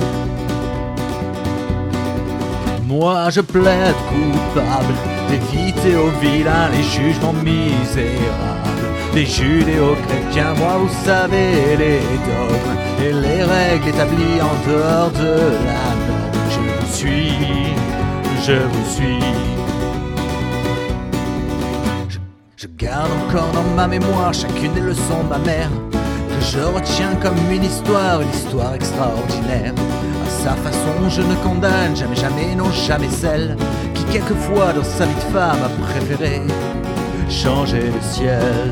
[2.87, 4.93] Moi, je plaide coupable
[5.29, 8.69] d'éviter aux vilains les jugements misérables.
[9.13, 15.98] Les judéo-chrétiens, moi, vous savez, les dogmes et les règles établies en dehors de la
[18.49, 19.19] je vous suis.
[22.57, 27.15] Je, garde encore dans ma mémoire chacune des leçons de ma mère que je retiens
[27.21, 29.73] comme une histoire, une histoire extraordinaire.
[30.25, 33.55] À sa façon, je ne condamne jamais, jamais, non jamais celle
[33.93, 36.41] qui quelquefois dans sa vie de femme a préféré
[37.29, 38.71] changer le ciel.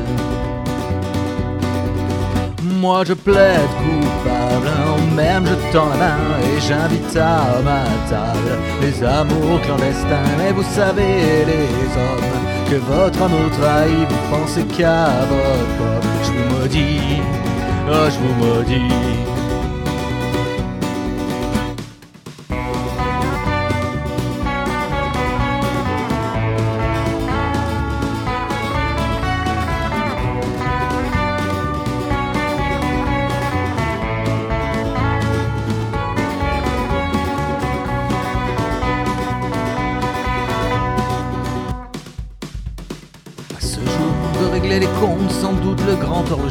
[2.80, 4.70] Moi je plaide coupable,
[5.14, 8.50] même je tends la main et j'invite à ma table
[8.80, 10.30] les amours clandestins.
[10.38, 16.10] Mais vous savez, les hommes, que votre amour trahit, vous pensez qu'à votre pomme.
[16.24, 17.22] Je vous maudis,
[17.90, 19.17] oh je vous maudis.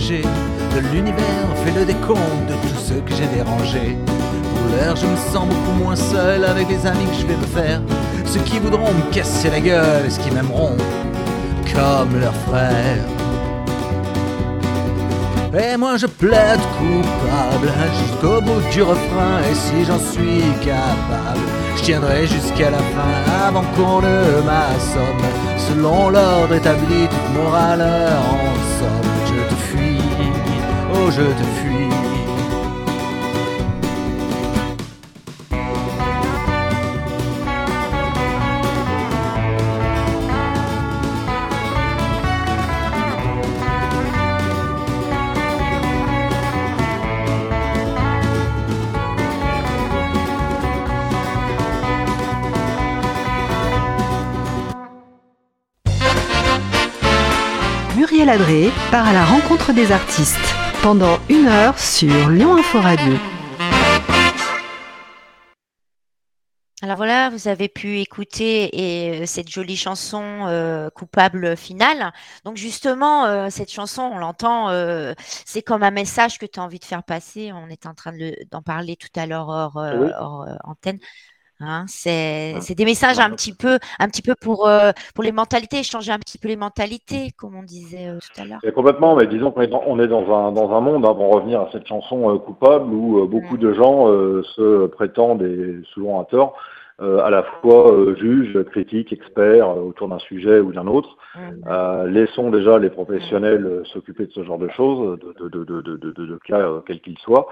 [0.10, 3.98] De l'univers fait le décompte de tout ce que j'ai dérangé.
[4.56, 7.46] Pour l'heure, je me sens beaucoup moins seul avec les amis que je vais me
[7.48, 7.82] faire.
[8.26, 10.78] Ceux qui voudront me casser la gueule et ceux qui m'aimeront
[11.74, 13.04] comme leurs frères.
[15.60, 21.40] Et moi je plaide coupable jusqu'au bout du refrain Et si j'en suis capable,
[21.78, 25.26] je tiendrai jusqu'à la fin Avant qu'on ne m'assomme
[25.58, 29.07] Selon l'ordre établi, toute morale en somme
[31.12, 31.88] je te fuis.
[57.96, 63.14] Muriel Adré part à la rencontre des artistes pendant une heure sur Lyon Info Radio.
[66.84, 68.70] Alors voilà, vous avez pu écouter
[69.18, 72.14] et, euh, cette jolie chanson euh, coupable finale.
[72.46, 75.14] Donc justement, euh, cette chanson, on l'entend, euh,
[75.46, 77.52] c'est comme un message que tu as envie de faire passer.
[77.52, 80.10] On est en train de d'en parler tout à l'heure hors, Oui.
[80.20, 81.00] hors, antenne.
[81.60, 85.82] Hein, c'est des messages un petit peu, un petit peu pour, euh, pour les mentalités,
[85.82, 88.60] changer un petit peu les mentalités, comme on disait euh, tout à l'heure.
[88.76, 91.34] Complètement, mais disons qu'on est dans, on est dans un, dans un monde, hein, pour
[91.34, 95.80] revenir à cette chanson euh, coupable, où euh, beaucoup de gens euh, se prétendent, et
[95.94, 96.54] souvent à tort,
[97.02, 101.18] euh, à la fois euh, juges, critiques, experts euh, autour d'un sujet ou d'un autre.
[101.68, 105.82] Euh, laissons déjà les professionnels s'occuper de ce genre de choses, de, de, de, de,
[105.98, 107.48] de, de- de cas quels qu'ils soient.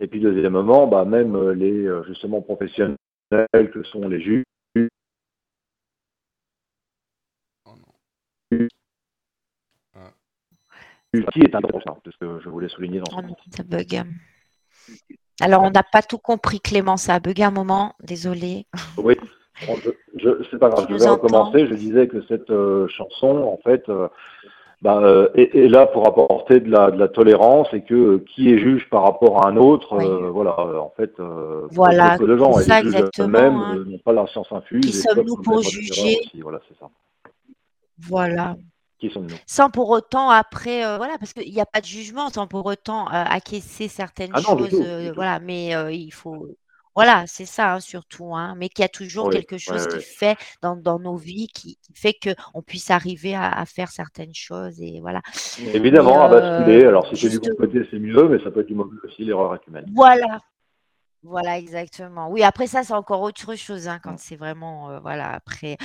[0.00, 2.96] Et puis deuxièmement, bah, même les justement professionnels
[3.30, 4.44] que sont les juges,
[7.66, 8.66] Oh non.
[11.44, 14.02] est important, c'est ce que je voulais souligner dans Oh ce non, ça bug.
[15.40, 18.66] Alors, on n'a pas tout compris, Clément, ça a bugué un moment, désolé.
[18.96, 19.16] Oui,
[19.60, 21.66] je, je, c'est pas grave, je vais recommencer.
[21.66, 24.08] Je disais que cette euh, chanson, en fait, euh,
[24.82, 28.24] bah, euh, est, est là pour apporter de la, de la tolérance et que euh,
[28.34, 30.06] qui est juge par rapport à un autre, Oui.
[30.06, 31.12] euh, voilà, en fait,
[31.70, 33.84] Voilà, de gens ça eux-mêmes hein.
[33.86, 34.80] n'ont pas la science infuse.
[34.80, 36.88] Qui sommes-nous pour juger aussi, Voilà, c'est ça.
[37.98, 38.56] Voilà.
[38.98, 39.36] Qui sommes-nous?
[39.46, 42.64] Sans pour autant, après, euh, voilà, parce qu'il n'y a pas de jugement, sans pour
[42.66, 46.48] autant euh, acquiescer certaines Ah non, choses, euh, voilà, mais il faut.
[47.00, 49.88] Voilà, c'est ça, hein, surtout, hein, mais qu'il y a toujours Oui, quelque chose ouais,
[49.88, 50.02] qui ouais.
[50.02, 54.34] fait dans, dans nos vies, qui, qui fait qu'on puisse arriver à, à faire certaines
[54.34, 55.20] choses, et voilà.
[55.74, 56.84] Évidemment, à basculer.
[56.84, 58.96] euh, Alors, si c'est du bon côté, c'est mieux, mais ça peut être du mauvais
[59.04, 59.86] aussi, l'erreur est humaine.
[59.94, 60.40] Voilà.
[61.22, 62.30] Voilà, exactement.
[62.30, 65.76] Oui, après ça, c'est encore autre chose, hein, quand c'est vraiment, euh, voilà, après,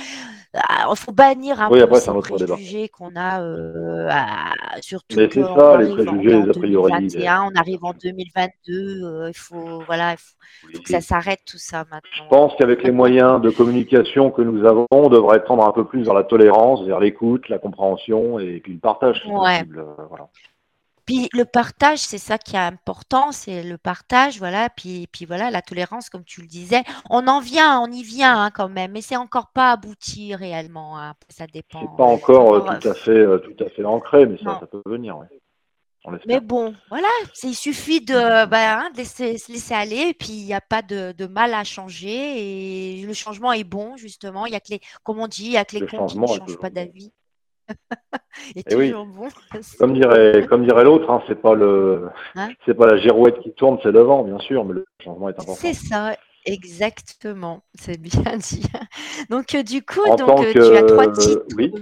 [0.54, 5.42] il faut bannir un Oui, peu ces préjugés qu'on a, euh, à- surtout Mais c'est
[5.42, 10.12] ça, les préjugés, les a priori, 2021, on arrive en 2022, euh, il faut, voilà,
[10.12, 10.36] il faut,
[10.74, 12.28] faut que ça s'arrête tout ça Je maintenant.
[12.30, 16.04] pense qu'avec les moyens de communication que nous avons, on devrait tendre un peu plus
[16.04, 19.22] vers la tolérance, vers l'écoute, la compréhension et puis le partage.
[19.22, 19.58] si Ouais.
[19.58, 20.28] possible, euh, voilà.
[21.06, 24.68] Puis le partage, c'est ça qui est important, c'est le partage, voilà.
[24.68, 28.42] Puis, puis voilà, la tolérance, comme tu le disais, on en vient, on y vient
[28.42, 30.98] hein, quand même, mais c'est encore pas abouti réellement.
[30.98, 31.80] hein, ça dépend.
[31.80, 34.60] C'est pas encore euh, encore, tout à fait, euh, tout à fait ancré, mais ça,
[34.70, 35.16] peut venir.
[35.18, 35.26] ouais.
[36.26, 37.08] Mais bon, voilà,
[37.42, 40.60] il suffit de, bah, hein, de laisser, se laisser aller, et puis il n'y a
[40.60, 44.46] pas de, de mal à changer, et le changement est bon, justement.
[44.46, 46.06] Il y a que les, comme on dit, il y a que les Le cons
[46.06, 47.12] qui ne changent pas d'avis.
[48.56, 48.92] est Eh oui.
[48.92, 49.28] bon.
[49.78, 53.52] Comme dirait, comme dirait l'autre, hein, c'est pas le, Hein c'est pas la girouette qui
[53.52, 55.54] tourne, c'est le vent, bien sûr, mais le changement est important.
[55.54, 58.62] C'est ça, exactement, c'est bien dit.
[59.30, 61.42] Donc, euh, du coup, En donc, tant euh, que- tu as trois titres.
[61.56, 61.72] oui.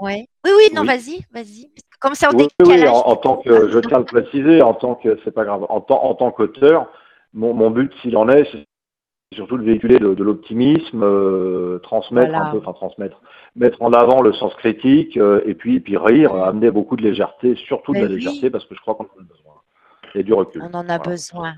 [0.00, 0.28] Ouais.
[0.44, 0.86] Oui, oui, non, Oui.
[0.86, 1.72] vas-y, vas-y.
[2.00, 2.88] Comme c'est en Oui, oui, décalage.
[2.90, 5.66] en, en tant que, je tiens à le préciser, en tant que, c'est pas grave,
[5.68, 6.88] en tant, en tant qu'auteur,
[7.34, 8.64] mon, mon but, s'il en est, c'est
[9.34, 12.40] surtout de véhiculer de, de l'optimisme, euh, transmettre Voilà.
[12.40, 13.20] un peu, enfin transmettre,
[13.56, 17.02] mettre en avant le sens critique, euh, et puis, et puis rire, amener beaucoup de
[17.02, 18.14] légèreté, surtout de Mais la oui.
[18.14, 19.54] légèreté, parce que je crois qu'on en a besoin.
[20.14, 20.60] Et du recul.
[20.60, 21.04] On en a Voilà.
[21.10, 21.54] besoin.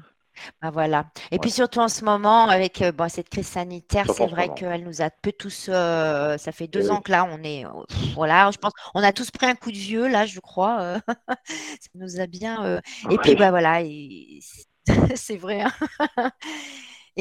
[0.63, 1.07] Bah voilà.
[1.33, 1.41] Et Ouais.
[1.41, 5.03] puis surtout en ce moment, avec euh, bon, cette crise sanitaire, c'est vrai qu'elle nous
[5.03, 5.69] a peu tous.
[5.71, 7.67] euh, ça fait deux Eh ans que là, on est.
[7.67, 7.71] euh,
[8.15, 8.73] voilà, je pense.
[8.95, 10.81] On a tous pris un coup de vieux, là, je crois.
[10.83, 11.01] euh,
[11.81, 12.81] ça nous a bien.
[13.11, 14.41] Et puis, bah voilà, et
[15.17, 15.63] c'est vrai.
[15.63, 15.73] hein.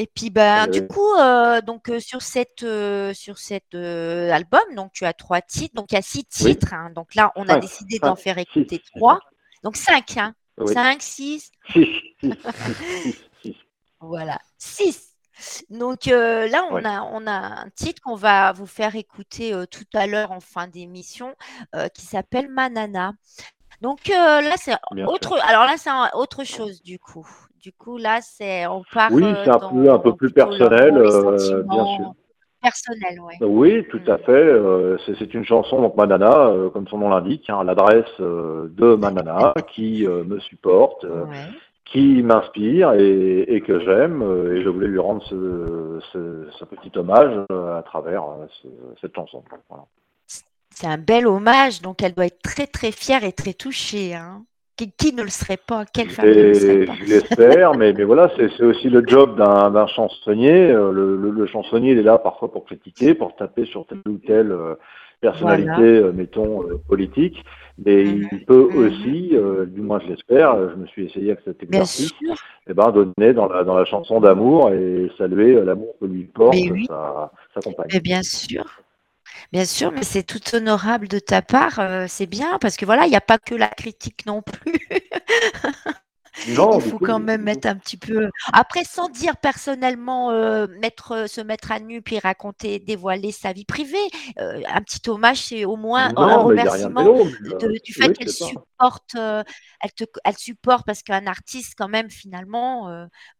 [0.00, 0.88] Et puis, ben, du oui.
[0.88, 5.42] coup, euh, donc, euh, sur cette, euh, sur cet euh, album, donc, tu as trois
[5.42, 5.74] titres.
[5.74, 6.56] Donc, il y a six Oui.
[6.56, 6.72] titres.
[6.72, 6.88] hein.
[6.94, 7.60] Donc là, on a Cinq.
[7.60, 8.42] décidé d'en faire Six.
[8.42, 9.18] écouter trois.
[9.62, 10.16] Donc, cinq.
[10.16, 10.34] Hein.
[10.56, 10.72] Oui.
[10.72, 11.86] Cinq, six, Six,
[12.18, 12.32] six,
[13.02, 13.56] six, six.
[14.00, 15.06] voilà, 6.
[15.68, 16.86] Donc euh, là, on, Ouais.
[16.86, 17.32] a, on a
[17.64, 21.34] un titre qu'on va vous faire écouter euh, tout à l'heure en fin d'émission
[21.74, 23.12] euh, qui s'appelle Manana.
[23.82, 25.38] Donc euh, là, c'est Bien autre.
[25.44, 27.26] Alors là, c'est autre chose du coup.
[27.62, 29.10] Du coup, là, c'est on part.
[29.12, 32.14] Oui, euh, c'est un dans- peu, un peu plus personnel, euh, bien sûr.
[32.62, 33.36] Personnels, ouais.
[33.46, 34.22] Oui, tout à Mm.
[34.24, 34.32] fait.
[34.32, 38.94] euh, c'est une chanson, donc Manana, euh, comme son nom l'indique, hein, l'adresse euh, de
[38.94, 41.36] Manana, qui euh, me supporte, euh, Ouais.
[41.86, 44.22] qui m'inspire et, et que j'aime.
[44.22, 48.46] euh, et je voulais lui rendre ce, ce- ce petit hommage euh, à travers euh,
[48.62, 48.68] ce-
[49.00, 49.42] cette chanson.
[49.68, 49.84] Voilà.
[50.26, 54.14] C'est un bel hommage, donc elle doit être très très fière et très touchée.
[54.14, 54.44] Hein.
[54.80, 56.94] Qui, qui ne le serait pas Quelle ne le serait Et pas?
[57.04, 60.70] je l'espère, mais, mais voilà, c'est aussi le job d'un chansonnier.
[60.70, 64.00] Euh, Le, le- le chansonnier, il est là parfois pour critiquer, pour taper sur telle
[64.08, 64.76] ou telle euh,
[65.20, 66.06] personnalité, Voilà.
[66.06, 67.44] euh, mettons, politique.
[67.84, 68.86] Mais il peut Mhm.
[68.86, 72.14] aussi, euh, du moins je l'espère, je me suis essayé avec cet exercice,
[72.66, 76.56] eh ben, donner dans la, dans la chanson d'amour et saluer l'amour que lui porte
[76.56, 76.86] oui.
[76.88, 77.88] sa, sa compagne.
[77.92, 78.64] Mais bien sûr.
[79.52, 81.78] Bien sûr, mais c'est tout honorable de ta part.
[81.78, 84.88] euh, c'est bien parce que voilà, il n'y a pas que la critique non plus.
[86.48, 88.28] Non, Il faut quand même mettre un petit peu.
[88.52, 93.52] Après, sans dire personnellement, euh, mettre, euh, se mettre à nu puis raconter, dévoiler sa
[93.52, 93.96] vie privée.
[94.38, 97.24] Euh, un petit hommage, c'est au moins un Non, de remerciement vélo.
[97.42, 99.42] mais, de- du oui, fait qu'elle supporte, euh,
[99.82, 102.88] elle te, elle supporte parce qu'un artiste, quand même, finalement,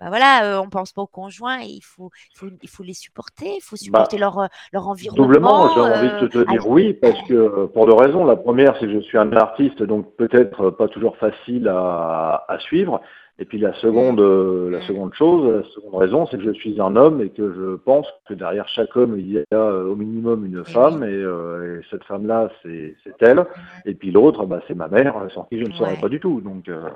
[0.00, 2.94] bah voilà, on pense pas aux conjoints et il faut, il faut, il faut les
[2.94, 5.24] supporter, il faut supporter leur, leur environnement.
[5.26, 8.24] Doublement, j'ai envie de te dire oui, parce que pour deux raisons.
[8.24, 12.58] La première, c'est que je suis un artiste, donc peut-être pas toujours facile à, à
[12.60, 12.89] suivre.
[13.38, 16.78] Et puis la seconde, euh, la seconde chose, la seconde raison, c'est que je suis
[16.78, 19.96] un homme et que je pense que derrière chaque homme, il y a euh, au
[19.96, 23.46] minimum une femme, et, euh, et cette femme-là, c'est elle.
[23.86, 26.00] Et puis l'autre, bah, c'est ma mère, sans qui je ne serais Ouais.
[26.00, 26.42] pas du tout.
[26.42, 26.90] Donc euh,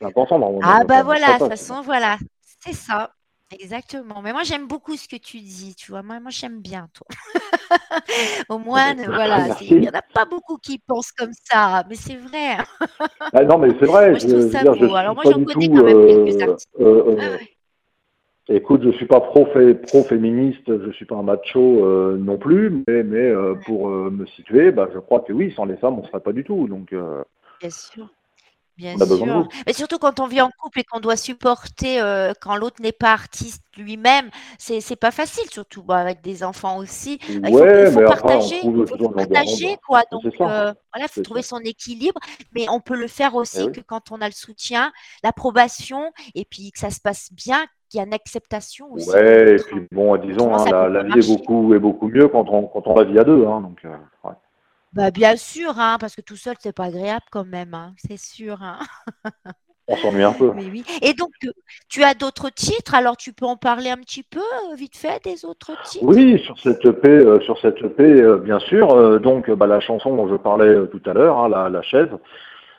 [0.00, 0.40] c'est important.
[0.62, 3.10] Ah bah voilà, de toute façon, voilà, c'est ça.
[3.52, 4.22] Exactement.
[4.22, 6.02] Mais moi, j'aime beaucoup ce que tu dis, tu vois.
[6.02, 7.06] Moi, moi j'aime bien, toi.
[8.48, 11.84] Au moins, bah, ne- voilà, il n'y en a pas beaucoup qui pensent comme ça,
[11.88, 12.56] mais c'est vrai.
[13.32, 14.10] Ah non, mais c'est vrai.
[14.10, 14.94] Moi, je trouve ça dire, je beau.
[14.94, 16.68] Alors, moi, j'en connais quand même euh, quelques artistes.
[16.80, 17.48] euh, euh, Ah ouais.
[18.48, 23.02] Écoute, je suis pas pro pro-féministe, je suis pas un macho euh, non plus, mais,
[23.02, 26.04] mais euh, pour euh, me situer, bah, je crois que oui, sans les femmes, on
[26.06, 26.68] serait pas du tout.
[26.68, 27.22] Donc, euh,
[27.60, 28.08] Bien sûr.
[28.76, 29.48] Bien sûr.
[29.66, 32.92] Mais surtout quand on vit en couple et qu'on doit supporter euh, quand l'autre n'est
[32.92, 37.18] pas artiste lui-même, c'est c'est pas facile, surtout bah, avec des enfants aussi.
[37.28, 40.02] Il faut, il partager, il faut partager quoi.
[40.12, 41.56] Donc euh, voilà, faut trouver ça.
[41.56, 42.20] son équilibre,
[42.54, 43.72] mais on peut le faire aussi Eh oui.
[43.72, 44.92] que quand on a le soutien,
[45.24, 49.08] l'approbation et puis que ça se passe bien, qu'il y a une acceptation aussi.
[49.10, 52.48] Ouais, et puis bon, disons, hein, la, la vie est beaucoup, est beaucoup mieux quand
[52.50, 53.46] on, quand on la vit à deux.
[53.46, 54.34] Hein, donc, euh, ouais.
[54.96, 58.16] Bah, bien sûr, hein, parce que tout seul, c'est pas agréable quand même, hein, c'est
[58.18, 58.56] sûr.
[58.62, 58.78] hein.
[59.88, 60.52] On s'ennuie un peu.
[60.56, 60.84] Mais oui.
[61.02, 61.50] Et donc, euh,
[61.90, 65.22] tu as d'autres titres, alors tu peux en parler un petit peu, euh, vite fait,
[65.22, 66.04] des autres titres?
[66.04, 68.90] Oui, sur cette EP, euh, sur cette EP, euh, bien sûr.
[68.92, 72.08] Euh, donc, bah, la chanson dont je parlais tout à l'heure, hein, la, la chaise.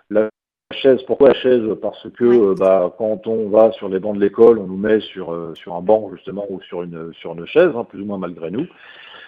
[0.09, 0.27] La
[0.73, 1.61] chaise, pourquoi la chaise?
[1.81, 2.55] Parce que Ouais.
[2.57, 5.81] bah, quand on va sur les bancs de l'école, on nous met sur, sur un
[5.81, 8.65] banc justement ou sur une, sur une chaise, hein, plus ou moins malgré nous.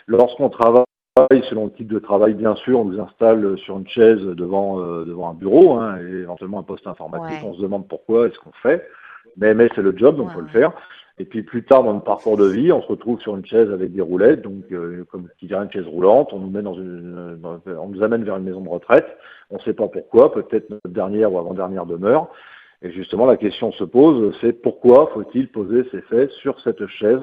[0.07, 0.83] Lorsqu'on travaille,
[1.49, 5.05] selon le type de travail, bien sûr, on nous installe sur une chaise devant, euh,
[5.05, 7.41] devant un bureau hein, et éventuellement un poste informatique.
[7.41, 7.49] Ouais.
[7.49, 8.87] On se demande pourquoi, est-ce qu'on fait.
[9.37, 10.71] Mais, mais c'est le job, donc Ouais, faut le faire.
[11.21, 13.69] Et puis plus tard dans le parcours de vie, on se retrouve sur une chaise
[13.71, 16.75] avec des roulettes, donc euh, comme qui dirait une chaise roulante, on nous met dans
[16.75, 19.05] une, dans- on nous amène vers une maison de retraite.
[19.49, 22.29] On ne sait pas pourquoi, peut-être notre dernière ou avant-dernière demeure.
[22.81, 27.19] Et justement, la question se pose, c'est pourquoi faut-il poser ses fesses sur cette chaise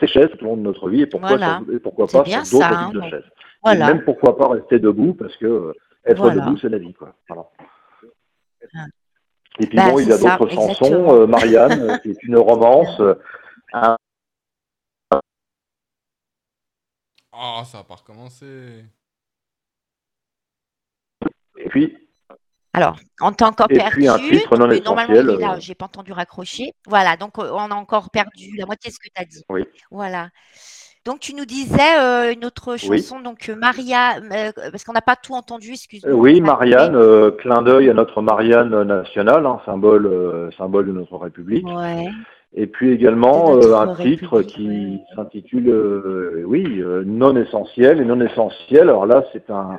[0.00, 1.60] ces chaises tout au long de notre vie et pourquoi, Voilà.
[1.64, 3.24] sur- et pourquoi C'est pas sur d'autres ça, hein, types de chaises.
[3.62, 3.90] Voilà.
[3.90, 5.72] Et même pourquoi pas rester debout parce que euh,
[6.06, 6.44] être Voilà.
[6.44, 7.14] debout c'est la vie quoi.
[7.28, 7.48] Voilà.
[8.76, 8.84] Ah.
[9.60, 12.36] Et puis Bah, bon, il y a d'autres chansons, euh, Marianne, euh, qui est une
[12.36, 12.98] romance.
[13.00, 13.14] euh,
[13.72, 13.96] un-
[17.32, 18.84] Oh, ça va pas recommencer.
[21.56, 22.03] et puis
[22.74, 23.90] Alors, on t'a encore Et perdu.
[23.96, 25.54] puis un titre non donc, euh, normalement, là.
[25.54, 26.72] euh, J'ai pas entendu raccrocher.
[26.88, 29.42] Voilà, donc euh, on a encore perdu la moitié de ce que tu as dit.
[29.48, 29.64] Oui.
[29.90, 30.28] Voilà.
[31.04, 32.98] Donc tu nous disais euh, une autre Oui.
[33.02, 36.14] chanson, donc Maria, euh, parce qu'on n'a pas tout entendu, excuse-moi.
[36.14, 36.40] Oui.
[36.40, 41.66] Marianne, euh, clin d'œil à notre Marianne nationale, hein, symbole, symbole de notre République.
[41.66, 42.06] Ouais.
[42.56, 48.00] Et puis également un titre qui s'intitule, oui, non essentiel.
[48.00, 49.78] Et non essentiel, alors là, c'est un.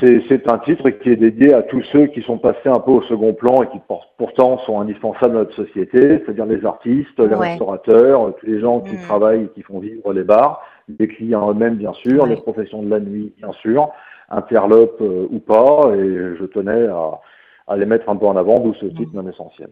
[0.00, 3.02] C'est, un titre qui est dédié à tous ceux qui sont passés un peu au
[3.02, 7.26] second plan et qui pour- pourtant sont indispensables à notre société, c'est-à-dire les artistes, les
[7.34, 7.50] Ouais.
[7.52, 9.02] restaurateurs, tous les gens qui Mm.
[9.02, 10.62] travaillent et qui font vivre les bars,
[10.98, 12.30] les clients eux-mêmes bien sûr, Ouais.
[12.30, 13.90] les professions de la nuit bien sûr,
[14.30, 17.20] interlopes euh, ou pas, et je tenais à,
[17.66, 18.94] à les mettre un peu en avant, d'où ce Mm.
[18.94, 19.70] titre non essentiel.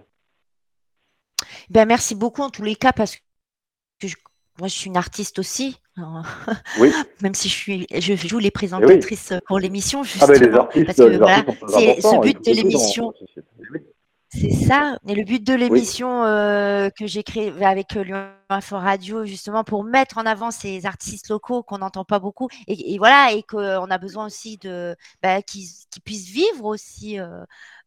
[1.70, 3.16] Ben, merci beaucoup en tous les cas parce
[4.00, 4.16] que je-
[4.58, 5.80] moi je suis une artiste aussi.
[5.96, 6.24] Alors,
[6.78, 6.92] Oui.
[7.22, 10.86] Même si je suis, je joue les présentatrices pour l'émission Ah ben les justement artistes,
[10.86, 13.12] parce que les voilà, c'est ce but de l'émission.
[14.28, 14.98] C'est ça.
[15.08, 19.64] Et le but de l'émission euh, que j'ai créé avec euh, Lyon Info Radio, justement,
[19.64, 22.48] pour mettre en avant ces artistes locaux qu'on n'entend pas beaucoup.
[22.66, 25.68] Et, et voilà, et qu'on a besoin aussi de bah, qu'ils
[26.04, 27.44] puissent vivre aussi euh,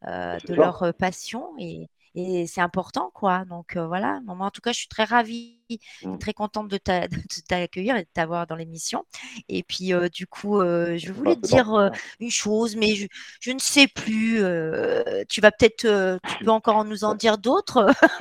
[0.07, 0.55] euh, de ça.
[0.55, 1.49] leur euh, passion.
[1.59, 3.45] Et, et c'est important, quoi.
[3.45, 4.19] Donc euh, voilà.
[4.25, 5.59] Moi, en tout cas, je suis très ravie,
[6.01, 6.19] Mm.
[6.19, 7.17] très contente de t'a- de
[7.47, 9.05] t'accueillir et de t'avoir dans l'émission.
[9.49, 12.95] Et puis, euh, du coup, euh, je voulais Bah, te c'est dire une chose, mais
[12.95, 13.07] je,
[13.41, 14.41] je ne sais plus.
[14.43, 17.87] euh, tu vas peut-être, euh, tu peux encore nous en dire d'autres?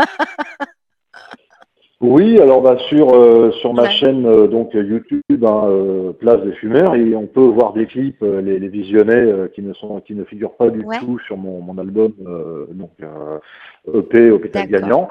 [2.01, 3.91] Oui, alors bah, sur euh, sur ma Ouais.
[3.91, 8.23] chaîne euh, donc YouTube, hein, euh, Place des Fumeurs, et on peut voir des clips,
[8.23, 10.99] euh, les, les visionner euh, qui ne sont qui ne figurent pas du Ouais.
[11.01, 13.39] tout sur mon, mon album euh, donc euh,
[13.93, 14.89] EP Hôpital D'accord.
[14.89, 15.09] Gagnant,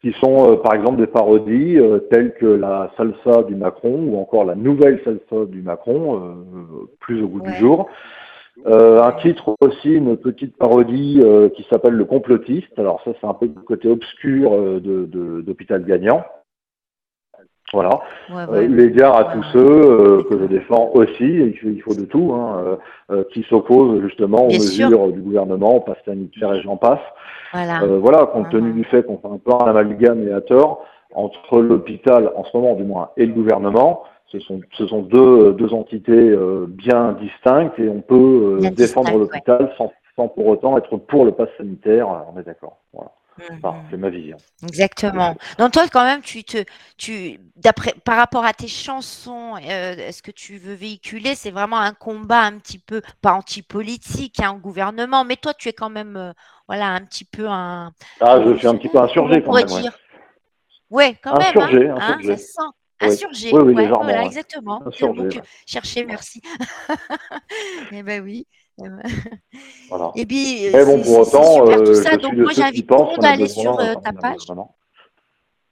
[0.00, 1.78] qui sont par exemple des parodies
[2.10, 6.34] telles que la salsa du Macron ou encore la nouvelle salsa du Macron,
[6.98, 7.88] plus au goût du jour.
[8.66, 11.20] Un titre aussi, une petite parodie
[11.56, 12.78] qui s'appelle Le complotiste.
[12.78, 16.24] Alors ça, c'est un peu le côté obscur d'Hôpital Gagnant.
[17.72, 18.00] Voilà.
[18.30, 22.62] Ouais, l'égard à tous ceux euh, que je défends aussi, il faut de tout, hein,
[22.66, 22.76] euh,
[23.10, 27.00] euh, qui s'opposent justement aux mesures du gouvernement, au pass sanitaire et j'en passe.
[27.54, 27.80] Voilà.
[27.98, 30.84] voilà, compte tenu du fait qu'on fait un peu un amalgame et à tort
[31.14, 35.52] entre l'hôpital, en ce moment du moins, et le gouvernement, ce sont, ce sont deux,
[35.52, 36.36] deux entités
[36.68, 41.48] bien distinctes et on peut défendre l'hôpital sans, sans pour autant être pour le pass
[41.58, 42.78] sanitaire, on est d'accord.
[42.92, 43.10] Voilà.
[43.50, 44.36] Enfin, c'est ma vision.
[44.62, 45.34] Exactement.
[45.58, 46.64] Donc toi, quand même, tu te,
[46.98, 51.78] tu, d'après, par rapport à tes chansons, euh, est-ce que tu veux véhiculer, c'est vraiment
[51.78, 55.90] un combat un petit peu, pas anti-politique, un hein, gouvernement, mais toi, tu es quand
[55.90, 56.32] même, euh,
[56.68, 57.92] voilà, un petit peu un.
[58.20, 59.66] Ah, je suis un petit peu insurgé quand même.
[59.66, 59.98] Dire.
[60.90, 61.16] Ouais.
[61.22, 61.56] quand même.
[61.56, 61.88] Hein, insurgé.
[61.88, 62.68] Hein, ça sent.
[63.02, 64.82] Insurgé, oui, oui, ouais, voilà, exactement.
[64.86, 65.42] Insurgé, Donc, ouais.
[65.66, 66.40] cherchez, merci.
[67.92, 68.46] eh ben oui.
[69.88, 70.12] Voilà.
[70.16, 72.12] Et puis, Mais bon, pour autant, super tout euh, ça.
[72.12, 74.40] je Donc, moi, j'invite tout le monde à aller sur euh, ta page.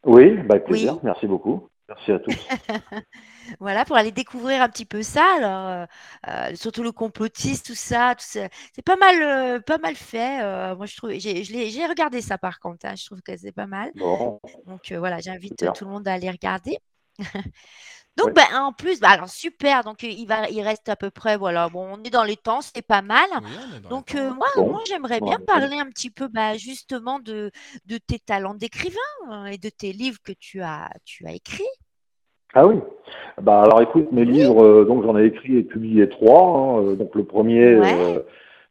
[0.05, 0.95] Oui, bah, avec plaisir.
[0.95, 1.01] Oui.
[1.05, 1.69] Merci beaucoup.
[1.89, 2.35] Merci à tous.
[3.59, 5.25] Voilà, pour aller découvrir un petit peu ça.
[5.37, 5.87] Alors, euh,
[6.29, 8.49] euh, surtout le complotiste, tout ça, tout ça.
[8.73, 10.41] c'est pas mal, euh, pas mal fait.
[10.41, 12.87] euh, moi, je trouve, j'ai, regardé ça par contre.
[12.87, 13.91] hein, je trouve que c'est pas mal.
[13.97, 16.79] Bon, Donc euh, voilà, j'invite tout le monde à aller regarder.
[18.17, 19.83] Donc, ben, en plus, bah, alors super.
[19.85, 21.69] Donc, il va, il reste à peu près, voilà.
[21.69, 23.29] Bon, on est dans les temps, c'est pas mal.
[23.41, 24.71] Oui, Donc, euh, moi, Bon.
[24.71, 27.51] moi j'aimerais Bon, bien parler un petit peu bah, justement de,
[27.87, 28.99] de tes talents d'écrivain
[29.29, 31.65] hein, et de tes livres que tu as, tu as écrits.
[32.55, 32.77] Ah oui.
[33.41, 36.43] Bah alors écoute, mes livres, euh, donc j'en ai écrit et publié trois.
[36.81, 37.95] hein, euh, donc le premier, Ouais.
[37.97, 38.21] euh,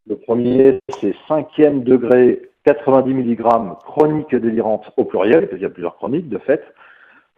[0.08, 3.41] le premier, c'est cinquième degré, 90 mg,
[3.86, 6.62] chronique délirante au pluriel, parce qu'il y a plusieurs chroniques de fait,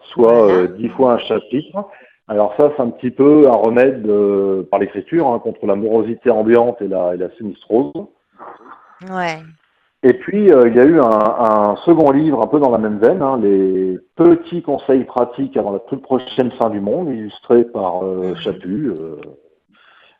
[0.09, 1.85] soit euh, dix fois un chapitre.
[2.27, 6.29] Alors ça, c'est un petit peu un remède euh, par l'écriture hein, contre la morosité
[6.29, 7.91] ambiante et la, et la sinistrose.
[9.09, 9.39] Ouais.
[10.03, 12.77] Et puis, euh, il y a eu un, un second livre un peu dans la
[12.77, 17.65] même veine, hein, les petits conseils pratiques avant la toute prochaine fin du monde, illustré
[17.65, 18.35] par euh, Mhm.
[18.37, 18.91] Chaput.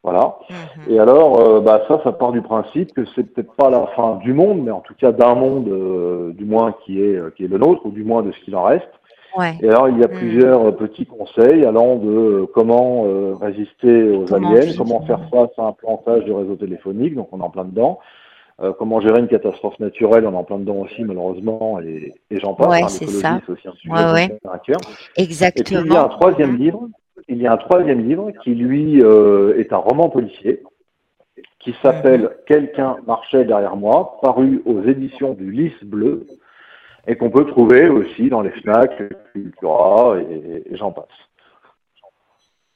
[0.04, 0.38] voilà.
[0.50, 0.94] Mhm.
[0.94, 4.34] Et alors, bah, ça, ça part du principe que c'est peut-être pas la fin du
[4.34, 7.86] monde, mais en tout cas d'un monde, du moins qui est, qui est le nôtre,
[7.86, 8.90] ou du moins de ce qu'il en reste.
[9.38, 9.54] Ouais.
[9.62, 10.18] Et alors, il y a Mhm.
[10.18, 15.22] plusieurs euh, petits conseils allant de euh, comment euh, résister aux Comment aliens, comment faire
[15.30, 18.00] face à un plantage du réseau téléphonique, donc on est en plein dedans.
[18.62, 22.40] Euh, comment gérer une catastrophe naturelle, on est en plein dedans aussi malheureusement, et, et
[22.40, 22.68] j'en passe.
[22.68, 23.42] Ouais, hein, c'est l'écologie, ça.
[23.46, 24.40] c'est aussi un sujet Ouais, ouais.
[24.52, 24.78] à cœur.
[25.18, 26.10] Et puis il y a un Exactement.
[26.10, 26.88] troisième livre,
[27.28, 30.62] il y a un troisième livre qui lui euh, est un roman policier
[31.60, 32.30] qui s'appelle Mhm.
[32.48, 36.28] Quelqu'un marchait derrière moi, paru aux éditions du Lys Bleu
[37.08, 38.92] et qu'on peut trouver aussi dans les Fnac,
[39.34, 41.08] Cultura et, et j'en passe.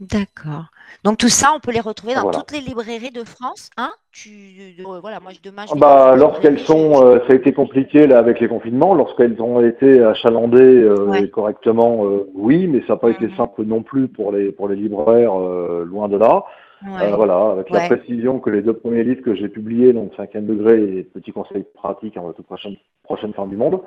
[0.01, 0.65] D'accord.
[1.05, 2.39] Donc tout ça, on peut les retrouver dans Voilà.
[2.39, 3.91] toutes les librairies de France, hein?
[4.11, 5.63] Tu, euh, voilà, moi je demain.
[5.67, 9.41] Je vais Bah, lorsqu'elles sont, euh, ça a été compliqué là avec les confinements, lorsqu'elles
[9.41, 11.29] ont été achalandées euh, Ouais.
[11.29, 13.35] correctement, euh, oui, mais ça n'a pas été Mhm.
[13.37, 16.43] simple non plus pour les pour les libraires, loin de là.
[16.85, 17.11] Ouais.
[17.13, 20.83] Voilà, avec la précision que les deux premiers livres que j'ai publiés, donc 5e degré
[20.97, 23.79] et Petits conseils pratiques en toute prochaine, prochaine fin du monde,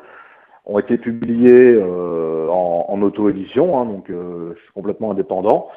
[0.69, 5.69] ont été publiés euh, en, en auto-édition, hein, donc euh, je suis complètement indépendant.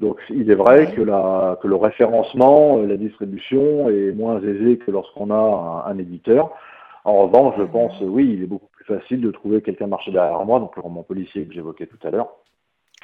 [0.00, 4.76] Donc il est vrai que, la, que le référencement, euh, la distribution est moins aisé
[4.78, 6.50] que lorsqu'on a un, un éditeur.
[7.04, 10.44] En revanche, je pense, oui, il est beaucoup plus facile de trouver quelqu'un marché derrière
[10.44, 12.30] moi, donc le roman policier que j'évoquais tout à l'heure,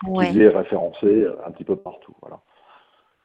[0.08, 0.30] Ouais.
[0.30, 2.14] qui est référencé un petit peu partout.
[2.22, 2.38] Voilà.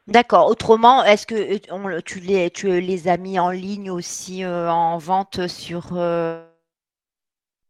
[0.08, 0.50] D'accord.
[0.50, 1.36] Autrement, est-ce que
[1.72, 5.94] on tu les, tu les as mis en ligne aussi euh, en vente sur,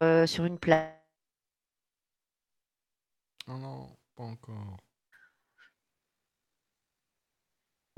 [0.06, 0.92] euh, sur une plateforme
[3.48, 4.78] Non, non, pas encore.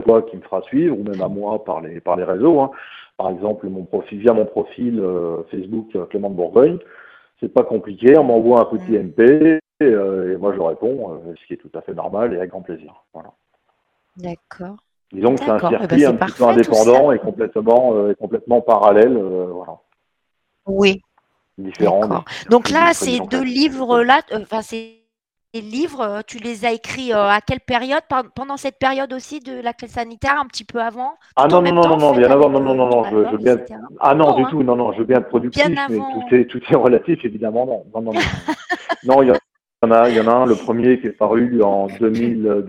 [0.05, 2.59] toi qui me fera suivre, ou même à moi par les, par les réseaux.
[2.61, 2.71] hein.
[3.17, 6.77] Par exemple, mon profil, via mon profil euh, Facebook euh, Clément de Bourgogne,
[7.39, 9.07] c'est pas compliqué, on m'envoie un petit Mm.
[9.07, 12.33] MP et, euh, et moi je réponds, euh, ce qui est tout à fait normal
[12.33, 13.03] et avec grand plaisir.
[13.13, 13.31] Voilà.
[14.17, 14.77] D'accord.
[15.11, 18.15] Disons que c'est un eh ben, circuit un petit peu indépendant et complètement, euh, et
[18.15, 19.79] complètement parallèle, euh, voilà,
[20.67, 21.01] Oui.
[21.57, 22.01] Différent.
[22.01, 22.25] D'accord.
[22.43, 25.03] des- Donc là, ces deux livres-là, euh, enfin ces
[25.53, 28.01] livres, euh, tu les as écrits euh, à quelle période?
[28.35, 31.13] Pendant cette période aussi de la crise sanitaire, un petit peu avant?
[31.35, 33.37] Ah non, non, non, non, non, bien avant, non, non, euh, non, non, je, album,
[33.37, 33.57] bien.
[33.99, 34.47] Ah non, du hein.
[34.51, 37.65] tout, non, non, je veux bien être productif, mais tout est, tout est relatif, évidemment,
[37.65, 37.85] non.
[37.95, 38.19] Non, non,
[39.05, 39.23] non.
[39.23, 39.31] il y
[39.81, 42.65] en a, il y en a un, le premier qui est paru en 2000,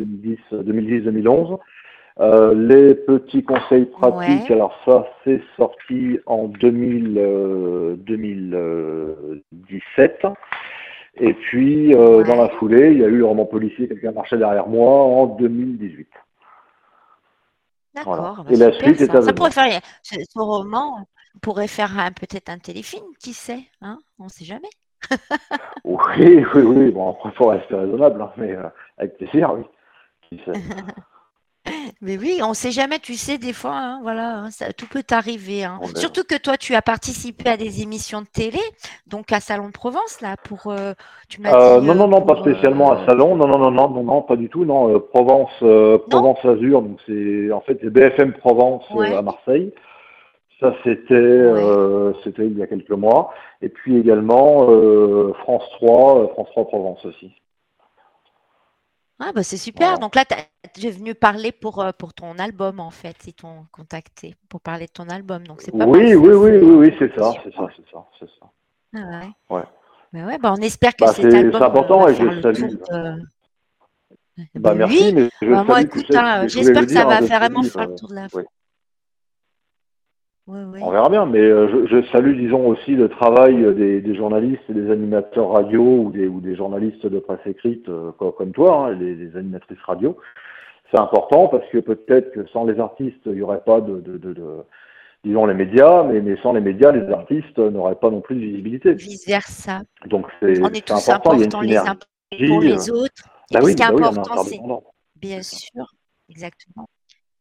[2.19, 4.53] euh, 2010, 2010, 2011, Euh, les petits conseils pratiques, Ouais.
[4.53, 10.27] alors ça, c'est sorti en 2000, euh, 2017.
[11.21, 12.25] Et puis, euh, Ouais.
[12.25, 15.27] dans la foulée, il y a eu le roman policier, quelqu'un marchait derrière moi, en
[15.27, 16.09] 2018.
[17.95, 18.15] D'accord.
[18.17, 18.35] Voilà.
[18.45, 19.19] bah Et la super, suite est ça.
[19.19, 21.07] à Ça pourrait faire ce, ce roman,
[21.43, 21.91] pourrait faire
[22.21, 24.69] peut-être un téléfilm, qui sait, hein On ne sait jamais.
[25.85, 29.63] Oui, oui, oui, bon, après, il faut rester raisonnable, hein, mais euh, avec plaisir, oui.
[30.29, 30.53] Qui sait.
[32.01, 34.87] Mais oui, on ne sait jamais, tu sais, des fois, hein, voilà, hein, ça, tout
[34.87, 35.65] peut arriver.
[35.65, 35.79] hein.
[35.83, 35.99] On verra.
[36.01, 38.61] Surtout que toi, tu as participé à des émissions de télé,
[39.07, 40.73] donc à Salon de Provence, là, pour.
[40.73, 40.93] euh,
[41.29, 41.87] tu m'as Euh, dit.
[41.87, 44.03] non, euh, non, non, pas pour, spécialement euh, à Salon, non, non, non, non, non,
[44.03, 48.33] non, pas du tout, non, euh, Provence, euh, Provence Azur, donc c'est en fait BFM
[48.35, 49.15] Provence euh, Ouais.
[49.15, 49.73] à Marseille.
[50.61, 53.33] Ça c'était euh, c'était il y a quelques mois.
[53.63, 57.31] Et puis également euh, France 3, euh, France 3 Provence aussi.
[59.21, 59.89] Ah, bah c'est super.
[59.89, 59.99] Voilà.
[59.99, 63.17] Donc là, tu es venu parler pour, euh, pour ton album, en fait.
[63.27, 65.45] Ils t'ont contacté pour parler de ton album.
[65.47, 65.87] Donc c'est pas.
[65.87, 68.47] Oui, oui, oui, c'est- oui, oui, c'est ça, c'est ça, c'est ça, c'est ça.
[68.95, 68.99] Ah
[69.51, 69.57] ouais.
[69.57, 69.65] Ouais.
[70.13, 72.15] Bah ouais, bah on espère que Bah, cet c'est- album c'est important euh, va et
[72.15, 72.71] je faire salue.
[72.71, 72.79] de...
[74.39, 75.13] Bah Bah merci, oui.
[75.15, 77.83] mais je Bah, moi, salue, écoute, hein, j'espère que ça dire, va faire vraiment faire
[77.83, 78.29] euh, le tour de la.
[80.49, 80.81] Oui, oui.
[80.83, 84.15] On verra bien, mais euh, je, je salue, disons, aussi le travail euh, des, des
[84.15, 88.33] journalistes et des animateurs radio ou des, ou des journalistes de presse écrite euh, co-
[88.33, 90.17] comme toi, hein, les, les animatrices radio.
[90.91, 94.17] C'est important parce que peut-être que sans les artistes, il n'y aurait pas de, de,
[94.17, 94.63] de- de-
[95.23, 98.41] disons, les médias, mais, mais sans les médias, les artistes n'auraient pas non plus de
[98.41, 98.95] visibilité.
[98.95, 99.83] Vice versa.
[100.07, 101.97] Donc c'est On est c'est tous important, il y a une importants les uns
[102.49, 103.23] pour euh, les autres.
[103.51, 104.61] Et Bah oui, ce qui est bah important, c'est
[105.17, 105.85] bien sûr,
[106.31, 106.89] exactement.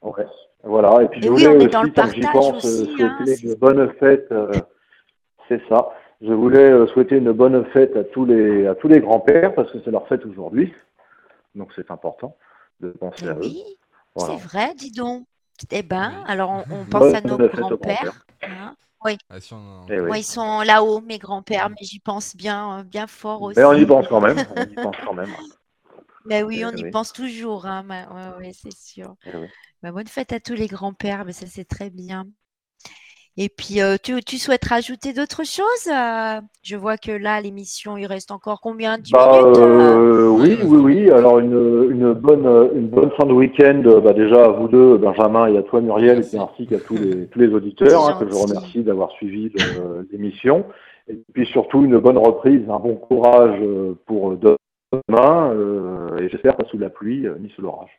[0.01, 0.26] Ouais.
[0.64, 2.66] Voilà, et puis Mais je oui, voulais on est aussi, dans le comme j'y pense,
[2.66, 4.28] aussi, hein, souhaiter une bonne fête.
[4.32, 4.51] euh,
[5.47, 5.89] c'est ça.
[6.22, 9.72] Je voulais euh, souhaiter une bonne fête à tous les à tous les grands-pères parce
[9.72, 10.74] que c'est leur fête aujourd'hui.
[11.55, 12.36] Donc c'est important
[12.82, 13.39] de penser Mais à eux.
[13.41, 13.64] oui,
[14.16, 14.34] Voilà.
[14.34, 15.26] c'est vrai, dis donc.
[15.72, 16.24] Eh ben, Oui.
[16.28, 18.14] alors on, on Bonne pense à nos grands-pères.
[18.43, 18.74] hein.
[19.30, 20.08] Ah, si, on a- Eh oui.
[20.08, 23.58] Moi, ils sont là-haut, mes grands-pères, mais j'y pense bien, bien fort aussi.
[23.60, 24.38] Mais on y pense quand même.
[24.55, 25.30] On y pense quand même.
[26.28, 26.90] Ben oui, on y oui.
[26.92, 29.16] pense toujours, hein, ma- ouais, ouais, c'est sûr.
[29.84, 32.28] Ben, bonne fête à tous les grands-pères, mais ça c'est très bien.
[33.38, 35.88] Et puis, euh, tu, tu souhaites rajouter d'autres choses?
[35.88, 36.42] euh?
[36.64, 38.98] Je vois que là, l'émission, il reste encore combien?
[38.98, 39.46] 10 Bah, minutes?
[39.60, 41.12] euh euh, oui, oui, oui.
[41.12, 43.82] Alors une, une bonne une bonne fin de week-end.
[44.04, 46.98] Bah, déjà à vous deux, Benjamin, et à toi Muriel, et puis ainsi qu'à tous
[46.98, 49.52] les tous les auditeurs hein, que je remercie d'avoir suivi
[50.12, 50.66] l'émission.
[51.10, 53.62] Et puis surtout une bonne reprise, un bon courage
[54.08, 54.56] pour demain.
[54.94, 57.92] Euh, et j'espère pas sous la pluie euh, ni sous l'orage.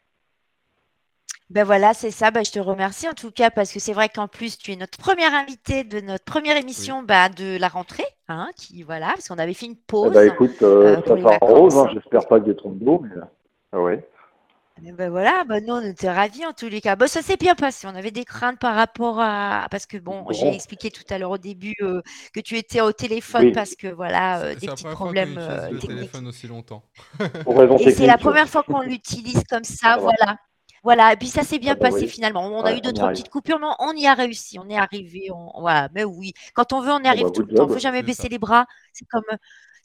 [1.51, 2.31] Ben voilà, c'est ça.
[2.31, 4.77] Ben, je te remercie en tout cas parce que c'est vrai qu'en plus, tu es
[4.77, 8.05] notre première invitée de notre première émission bah, de la rentrée.
[8.29, 10.13] Hein, qui, voilà, parce qu'on avait fait une Eh pause.
[10.13, 11.79] ben, écoute, euh, ça les s'arrose.
[11.79, 13.23] Hein, j'espère pas que des trompes d'eau, mais
[13.73, 14.07] ah ouais.
[14.85, 16.95] Eh Ben voilà, ben nous on était ravis en tous les cas.
[16.95, 17.89] Ben ça s'est bien passé.
[17.89, 20.33] On avait des craintes par rapport à parce que bon, Bon.
[20.33, 22.01] j'ai expliqué tout à l'heure au début euh,
[22.33, 23.53] que tu étais au téléphone Oui.
[23.53, 26.13] parce que voilà euh, des petits problèmes euh, le techniques.
[26.13, 26.85] téléphone aussi longtemps.
[27.81, 30.37] Et c'est la première fois qu'on l'utilise comme ça, voilà.
[30.85, 32.09] Voilà, et puis ça s'est bien Ah bah passé oui.
[32.09, 32.47] finalement.
[32.47, 34.59] On Ouais, a eu deux, trois petites coupures, mais on y a réussi.
[34.61, 35.29] On est arrivé.
[35.35, 35.61] On...
[35.61, 36.33] Voilà, mais oui.
[36.55, 37.65] Quand on veut, on y bah, arrive tout good le temps.
[37.65, 37.73] Il job.
[37.73, 38.29] faut jamais baisser ça.
[38.29, 38.65] les bras.
[38.93, 39.25] C'est comme,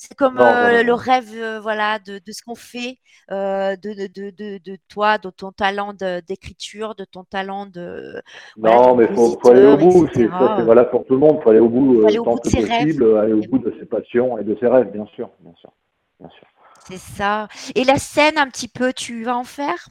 [0.07, 2.97] c'est comme Non, euh, non, le rêve euh, voilà, de, de ce qu'on fait,
[3.31, 8.21] euh, de, de, de, toi, de ton talent d'écriture, de ton talent de.
[8.57, 10.09] voilà, Non, mais faut, faut aller au bout.
[10.13, 11.41] C'est valable pour tout le monde.
[11.41, 12.87] Faut aller au bout aller au tant bout de que ses rêves.
[12.87, 15.71] possible, aller au bout de ses passions et de ses rêves, bien sûr, bien sûr,
[16.19, 16.47] bien sûr.
[16.85, 17.47] C'est ça.
[17.75, 19.87] Et la scène, un petit peu, tu vas en faire?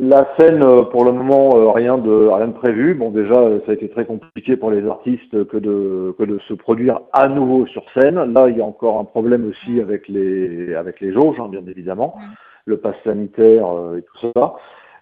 [0.00, 2.94] La scène, euh, pour le moment, euh, rien de rien de prévu.
[2.94, 6.38] Bon, déjà, euh, ça a été très compliqué pour les artistes que de que de
[6.46, 8.32] se produire à nouveau sur scène.
[8.32, 11.66] Là, il y a encore un problème aussi avec les avec les jauges, hein, bien
[11.66, 12.32] évidemment, Mm.
[12.66, 13.66] le pass sanitaire
[13.98, 14.54] et tout ça.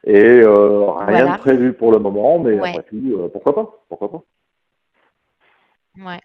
[0.04, 1.32] Et euh, rien Voilà.
[1.34, 2.70] de prévu pour le moment, mais Ouais.
[2.70, 4.22] après tout, euh, pourquoi pas, pourquoi pas.
[5.98, 6.20] Ouais.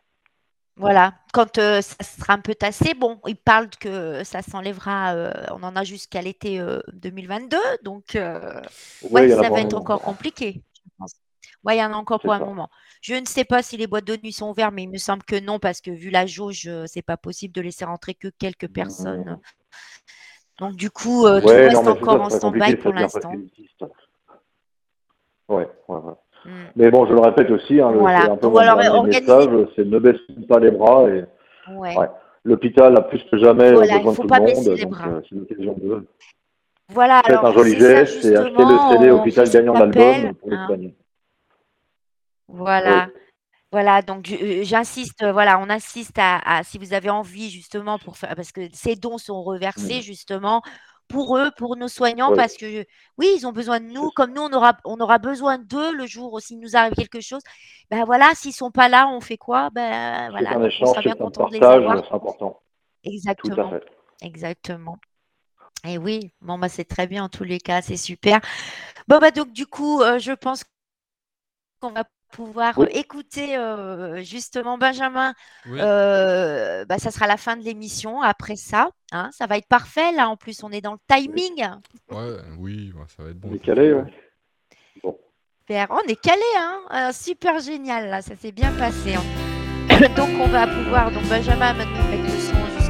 [0.78, 5.32] Voilà, quand euh, ça sera un peu tassé, bon, ils parlent que ça s'enlèvera, euh,
[5.51, 8.61] on en a jusqu'à l'été euh, 2022, donc euh,
[9.03, 11.13] Ouais, ouais, ça va un être encore compliqué, je pense.
[11.63, 12.69] Ouais, il y en a encore pour un moment.
[13.01, 15.24] Je ne sais pas si les boîtes de nuit sont ouvertes, mais il me semble
[15.24, 18.67] que non, parce que vu la jauge, c'est pas possible de laisser rentrer que quelques
[18.67, 19.39] personnes.
[20.61, 23.32] Donc du coup, euh, tout Ouais, reste non, encore ça, en stand-by pour l'instant.
[25.49, 26.13] Ouais, ouais, ouais.
[26.46, 26.50] Mm.
[26.76, 28.22] Mais bon, je le répète aussi, hein, le- Voilà.
[28.22, 30.18] c'est un peu mon organiser- message, c'est ne baisse
[30.50, 31.24] pas les bras et
[31.72, 31.96] Ouais.
[31.98, 32.08] Ouais.
[32.44, 34.92] l'hôpital a plus que jamais Voilà, il besoin de tout pas le monde, les donc
[34.92, 35.08] bras.
[35.10, 36.08] euh, c'est l'occasion de
[36.89, 40.56] Voilà, faire alors un joli geste et acheter le CD Hôpital gagnant d'album pour les
[40.58, 40.66] hein.
[40.68, 40.96] soigner.
[42.48, 43.08] Voilà.
[43.72, 47.98] Voilà, donc euh, j'insiste, euh, voilà, on insiste à, à- si vous avez envie justement
[48.00, 50.02] pour faire, parce que ces dons sont reversés Mm.
[50.02, 50.62] justement
[51.12, 52.38] pour eux, pour nos soignants, Oui.
[52.38, 52.86] parce que
[53.18, 56.05] oui, ils ont besoin de nous, comme nous, on aura, on aura besoin d'eux le
[56.07, 57.41] jour où s'il nous arrive quelque chose.
[57.89, 59.70] Ben voilà, s'ils sont pas là, on fait quoi?
[59.72, 62.05] Ben voilà, un donc on échange, sera bien content de les partage, avoir.
[62.07, 62.49] c'est important.
[63.03, 63.70] Tout à Exactement.
[63.70, 63.84] fait.
[64.22, 64.97] Exactement.
[65.88, 68.39] Et oui, bon, bah, c'est très bien en tous les cas, c'est super.
[69.07, 70.64] Bon, bah, donc, du coup, euh, je pense
[71.80, 72.88] qu'on va pouvoir Oui.
[72.92, 75.34] écouter euh, justement Benjamin.
[75.68, 75.80] Oui.
[75.82, 78.90] Euh, bah, ça sera la fin de l'émission après ça.
[79.12, 79.30] hein.
[79.32, 80.12] ça va être parfait.
[80.14, 81.66] Là, en plus, on est dans le timing.
[82.10, 83.50] Ouais, oui, ouais, ça va être bon.
[83.52, 84.14] On est calé, ouais.
[85.62, 85.88] Super.
[85.92, 89.16] On est calé, hein Euh, super génial, là, ça s'est bien passé.
[89.16, 89.24] hein.
[90.18, 91.86] donc, on va pouvoir, donc Benjamin va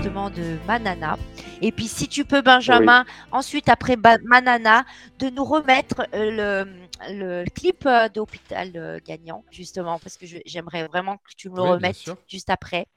[0.02, 1.16] justement de Manana.
[1.62, 4.84] Et puis, si tu peux, Benjamin, ensuite, après Ba- Manana,
[5.20, 6.66] de nous remettre euh,
[7.08, 11.56] le, le clip euh, d'Hôpital euh, Gagnant, justement, parce que j'aimerais vraiment que tu me
[11.58, 11.97] le Oui, remettes
[12.28, 12.88] juste après.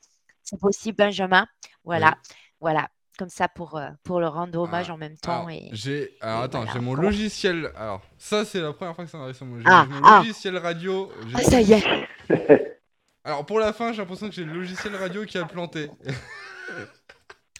[0.42, 1.46] C'est possible, Benjamin?
[1.84, 2.16] Voilà,
[2.60, 2.88] voilà.
[3.18, 5.46] Comme ça, pour, pour le rendre hommage Ah, en même temps.
[5.46, 5.68] Alors, et...
[5.72, 7.70] j'ai alors et attends, voilà, j'ai mon logiciel.
[7.76, 10.20] Alors, ça c'est la première fois que ça m'arrive sur mon, j'ai Ah, mon ah.
[10.20, 11.12] logiciel radio.
[11.28, 11.84] j'ai- Ah, ça y est
[13.24, 15.90] Alors pour la fin, j'ai l'impression que j'ai le logiciel radio qui a planté.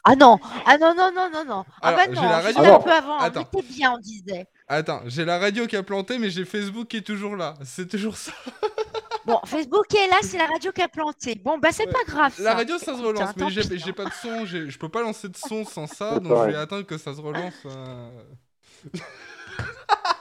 [0.07, 1.64] Ah non, ah non, non, non, non, non.
[1.80, 3.18] Ah Alors, bah j'ai non, la juste radio- un peu avant.
[3.18, 3.48] Attends.
[3.55, 4.46] On était bien, on disait.
[4.68, 7.55] Attends, j'ai la radio qui a planté, mais j'ai Facebook qui est toujours là.
[7.64, 8.32] C'est toujours ça.
[9.26, 11.34] Bon, Facebook est là, c'est la radio qui a planté.
[11.42, 11.92] Bon, bah c'est Ouais.
[11.94, 12.34] pas grave.
[12.40, 12.57] La ça.
[12.57, 13.92] radio, ça se relance, hein, mais j'ai hein.
[13.96, 14.44] pas de son.
[14.44, 17.22] Je peux pas lancer de son sans ça, donc je vais attendre que ça se
[17.22, 17.55] relance.
[17.64, 18.11] euh.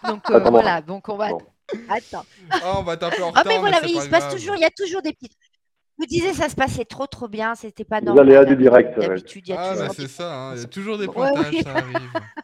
[0.08, 1.30] Donc euh, voilà, donc on va.
[1.30, 1.42] Bon.
[1.90, 2.26] Attends.
[2.50, 3.46] Ah, on va taper en Ah retard.
[3.48, 4.36] mais voilà, mais il se passe grave.
[4.36, 5.38] toujours, il y a toujours des petites.
[5.98, 8.28] Vous disiez ça se passait trop trop bien, c'était pas Les normal.
[8.28, 9.08] aléas du direct, ouais.
[9.08, 10.98] D'habitude, il y a Ah, toujours bah des- c'est ça, hein, il y a toujours
[10.98, 11.64] des Ouais, pointages, oui.
[11.64, 12.10] ça arrive.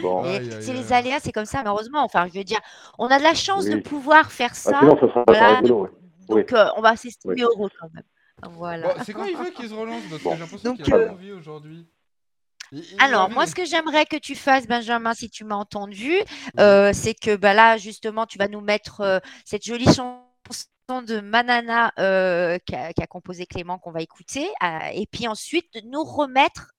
[0.00, 0.24] Bon.
[0.60, 2.02] C'est les aléas, c'est comme ça, malheureusement.
[2.02, 2.60] Enfin, je veux dire,
[2.98, 4.78] on a de la chance de pouvoir faire Ah, ça.
[4.80, 5.90] sinon, ça sera voilà, pas rigolo, ouais.
[6.28, 7.42] Donc, euh, on va s'estimer Oui.
[7.42, 8.04] heureux quand même.
[8.54, 8.94] Voilà.
[8.94, 10.96] Bon, c'est quand il veut qu'il se relance parce que j'ai l'impression Donc, qu'il a
[10.96, 11.86] euh, pas envie aujourd'hui.
[12.72, 16.14] Il- il Alors, moi, ce que j'aimerais que tu fasses, Benjamin, si tu m'as entendu,
[16.58, 20.20] euh, c'est que bah, là, justement, tu vas nous mettre euh, cette jolie chanson
[20.88, 25.80] de Manana euh, qu'a qu'a composé Clément qu'on va écouter, euh, et puis ensuite de
[25.88, 26.72] nous remettre,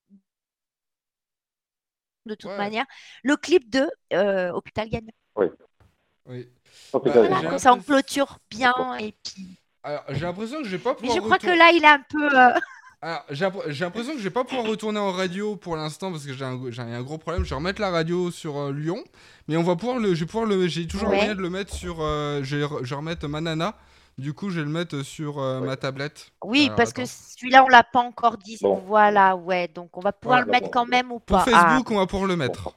[2.25, 2.57] de toute Ouais.
[2.57, 2.85] manière,
[3.23, 5.11] le clip de euh, Hôpital Gagnant.
[5.35, 6.47] Oui.
[6.93, 8.73] Oh, Bah, Voilà, j'ai comme ça, on clôture bien.
[8.99, 9.59] Et puis...
[9.83, 11.83] Alors, j'ai l'impression que je vais pas Mais pouvoir je crois que retourner- là, il
[11.83, 12.39] est un peu.
[12.39, 12.59] euh,
[13.01, 16.11] Alors, j'ai l'impr- j'ai l'impression que je vais pas pouvoir retourner en radio pour l'instant
[16.11, 17.43] parce que j'ai un, j'ai un gros problème.
[17.43, 19.03] Je vais remettre la radio sur euh, Lyon,
[19.47, 21.17] mais on va pouvoir le, je vais pouvoir le, j'ai toujours Ouais.
[21.17, 23.75] moyen de le mettre sur, euh, je vais re- je vais remettre Manana.
[24.17, 25.67] Du coup, je vais le mettre sur euh, Ouais.
[25.67, 26.31] ma tablette.
[26.43, 28.57] Oui, Alors, parce que celui-là, on l'a pas encore dit.
[28.61, 28.81] Bon.
[28.87, 29.67] Voilà, ouais.
[29.67, 30.45] Donc, on va pouvoir Voilà.
[30.45, 30.71] le mettre Bon.
[30.71, 31.45] quand même ou Pour pas.
[31.47, 32.71] Ah, Facebook, on va pouvoir le mettre.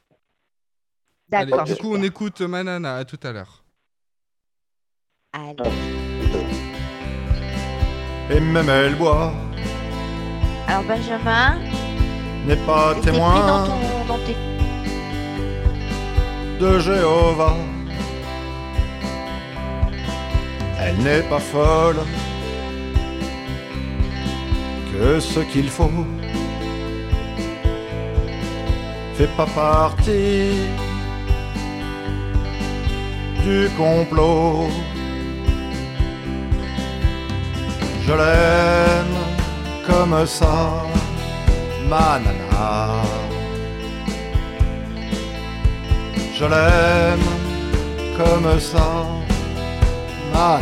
[1.32, 1.64] Allez, D'accord.
[1.64, 2.96] du coup, on écoute Manana.
[2.96, 3.62] À tout à l'heure.
[5.32, 5.70] Allez.
[8.30, 9.32] Et même elle boit,
[10.68, 11.58] Alors, Benjamin,
[12.46, 14.36] n'est pas témoin dans, ton, dans tes
[16.60, 17.56] de Jéhovah.
[20.82, 22.00] Elle n'est pas folle
[24.90, 25.90] que ce qu'il faut
[29.16, 30.52] fait pas partie
[33.44, 34.68] du complot.
[38.06, 39.16] Je l'aime
[39.86, 40.56] comme ça,
[41.90, 43.02] ma nana.
[46.38, 47.28] Je l'aime
[48.16, 48.88] comme ça,
[50.32, 50.60] nana.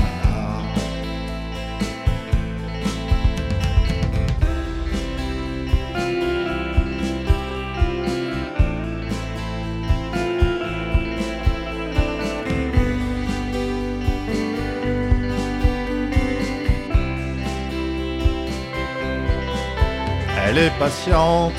[20.51, 21.53] Elle est patiente,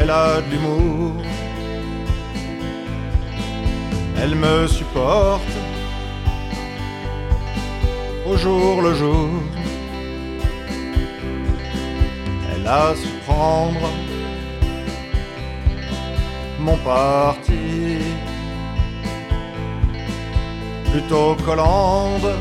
[0.00, 1.12] elle a de l'humour,
[4.20, 5.54] elle me supporte
[8.26, 9.30] au jour le jour.
[12.52, 13.88] Elle a su prendre
[16.58, 17.98] mon parti
[20.90, 22.32] plutôt qu'Hollande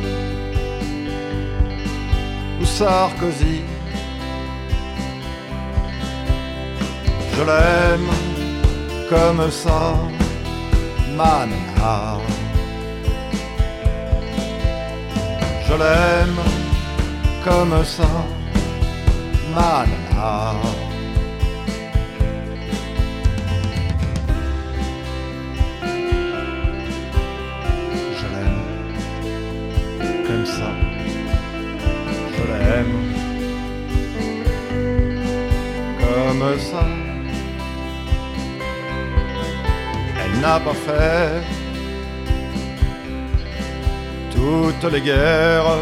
[2.60, 3.62] ou Sarkozy.
[7.36, 8.10] Je l'aime
[9.10, 9.96] comme ça,
[11.16, 11.46] ma
[11.78, 12.18] nana.
[15.68, 16.42] Je l'aime
[17.44, 18.10] comme ça,
[19.56, 20.54] ma nana.
[28.18, 28.64] Je l'aime
[30.28, 30.70] comme ça.
[32.36, 32.98] Je l'aime
[36.00, 36.84] comme ça.
[40.24, 41.57] Elle n'a pas fait
[44.48, 45.78] toutes les guerres,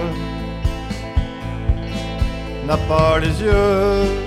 [2.68, 4.26] n'a pas les yeux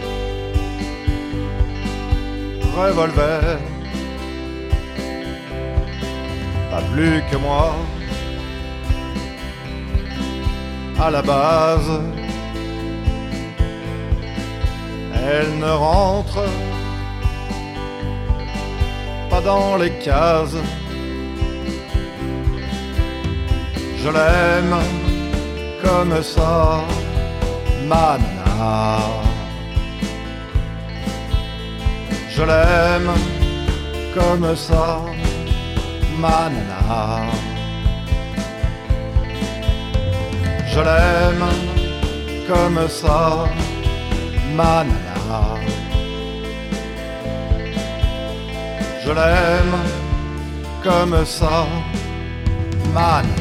[2.76, 3.58] revolver,
[6.70, 7.74] pas plus que moi
[11.00, 11.92] à la base.
[15.30, 16.42] Elle ne rentre
[19.30, 20.58] pas dans les cases.
[24.02, 24.76] Je l'aime
[25.82, 26.80] comme ça,
[27.88, 28.16] ma.
[32.30, 33.10] Je l'aime
[34.14, 35.00] comme ça,
[36.20, 36.50] ma.
[40.72, 41.46] Je l'aime
[42.48, 43.46] comme ça,
[44.54, 44.84] ma.
[49.04, 49.76] Je l'aime
[50.84, 51.66] comme ça,
[52.94, 53.37] ma.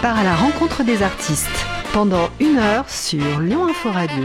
[0.00, 4.24] Part à la rencontre des artistes pendant une heure sur Lyon Info Radio.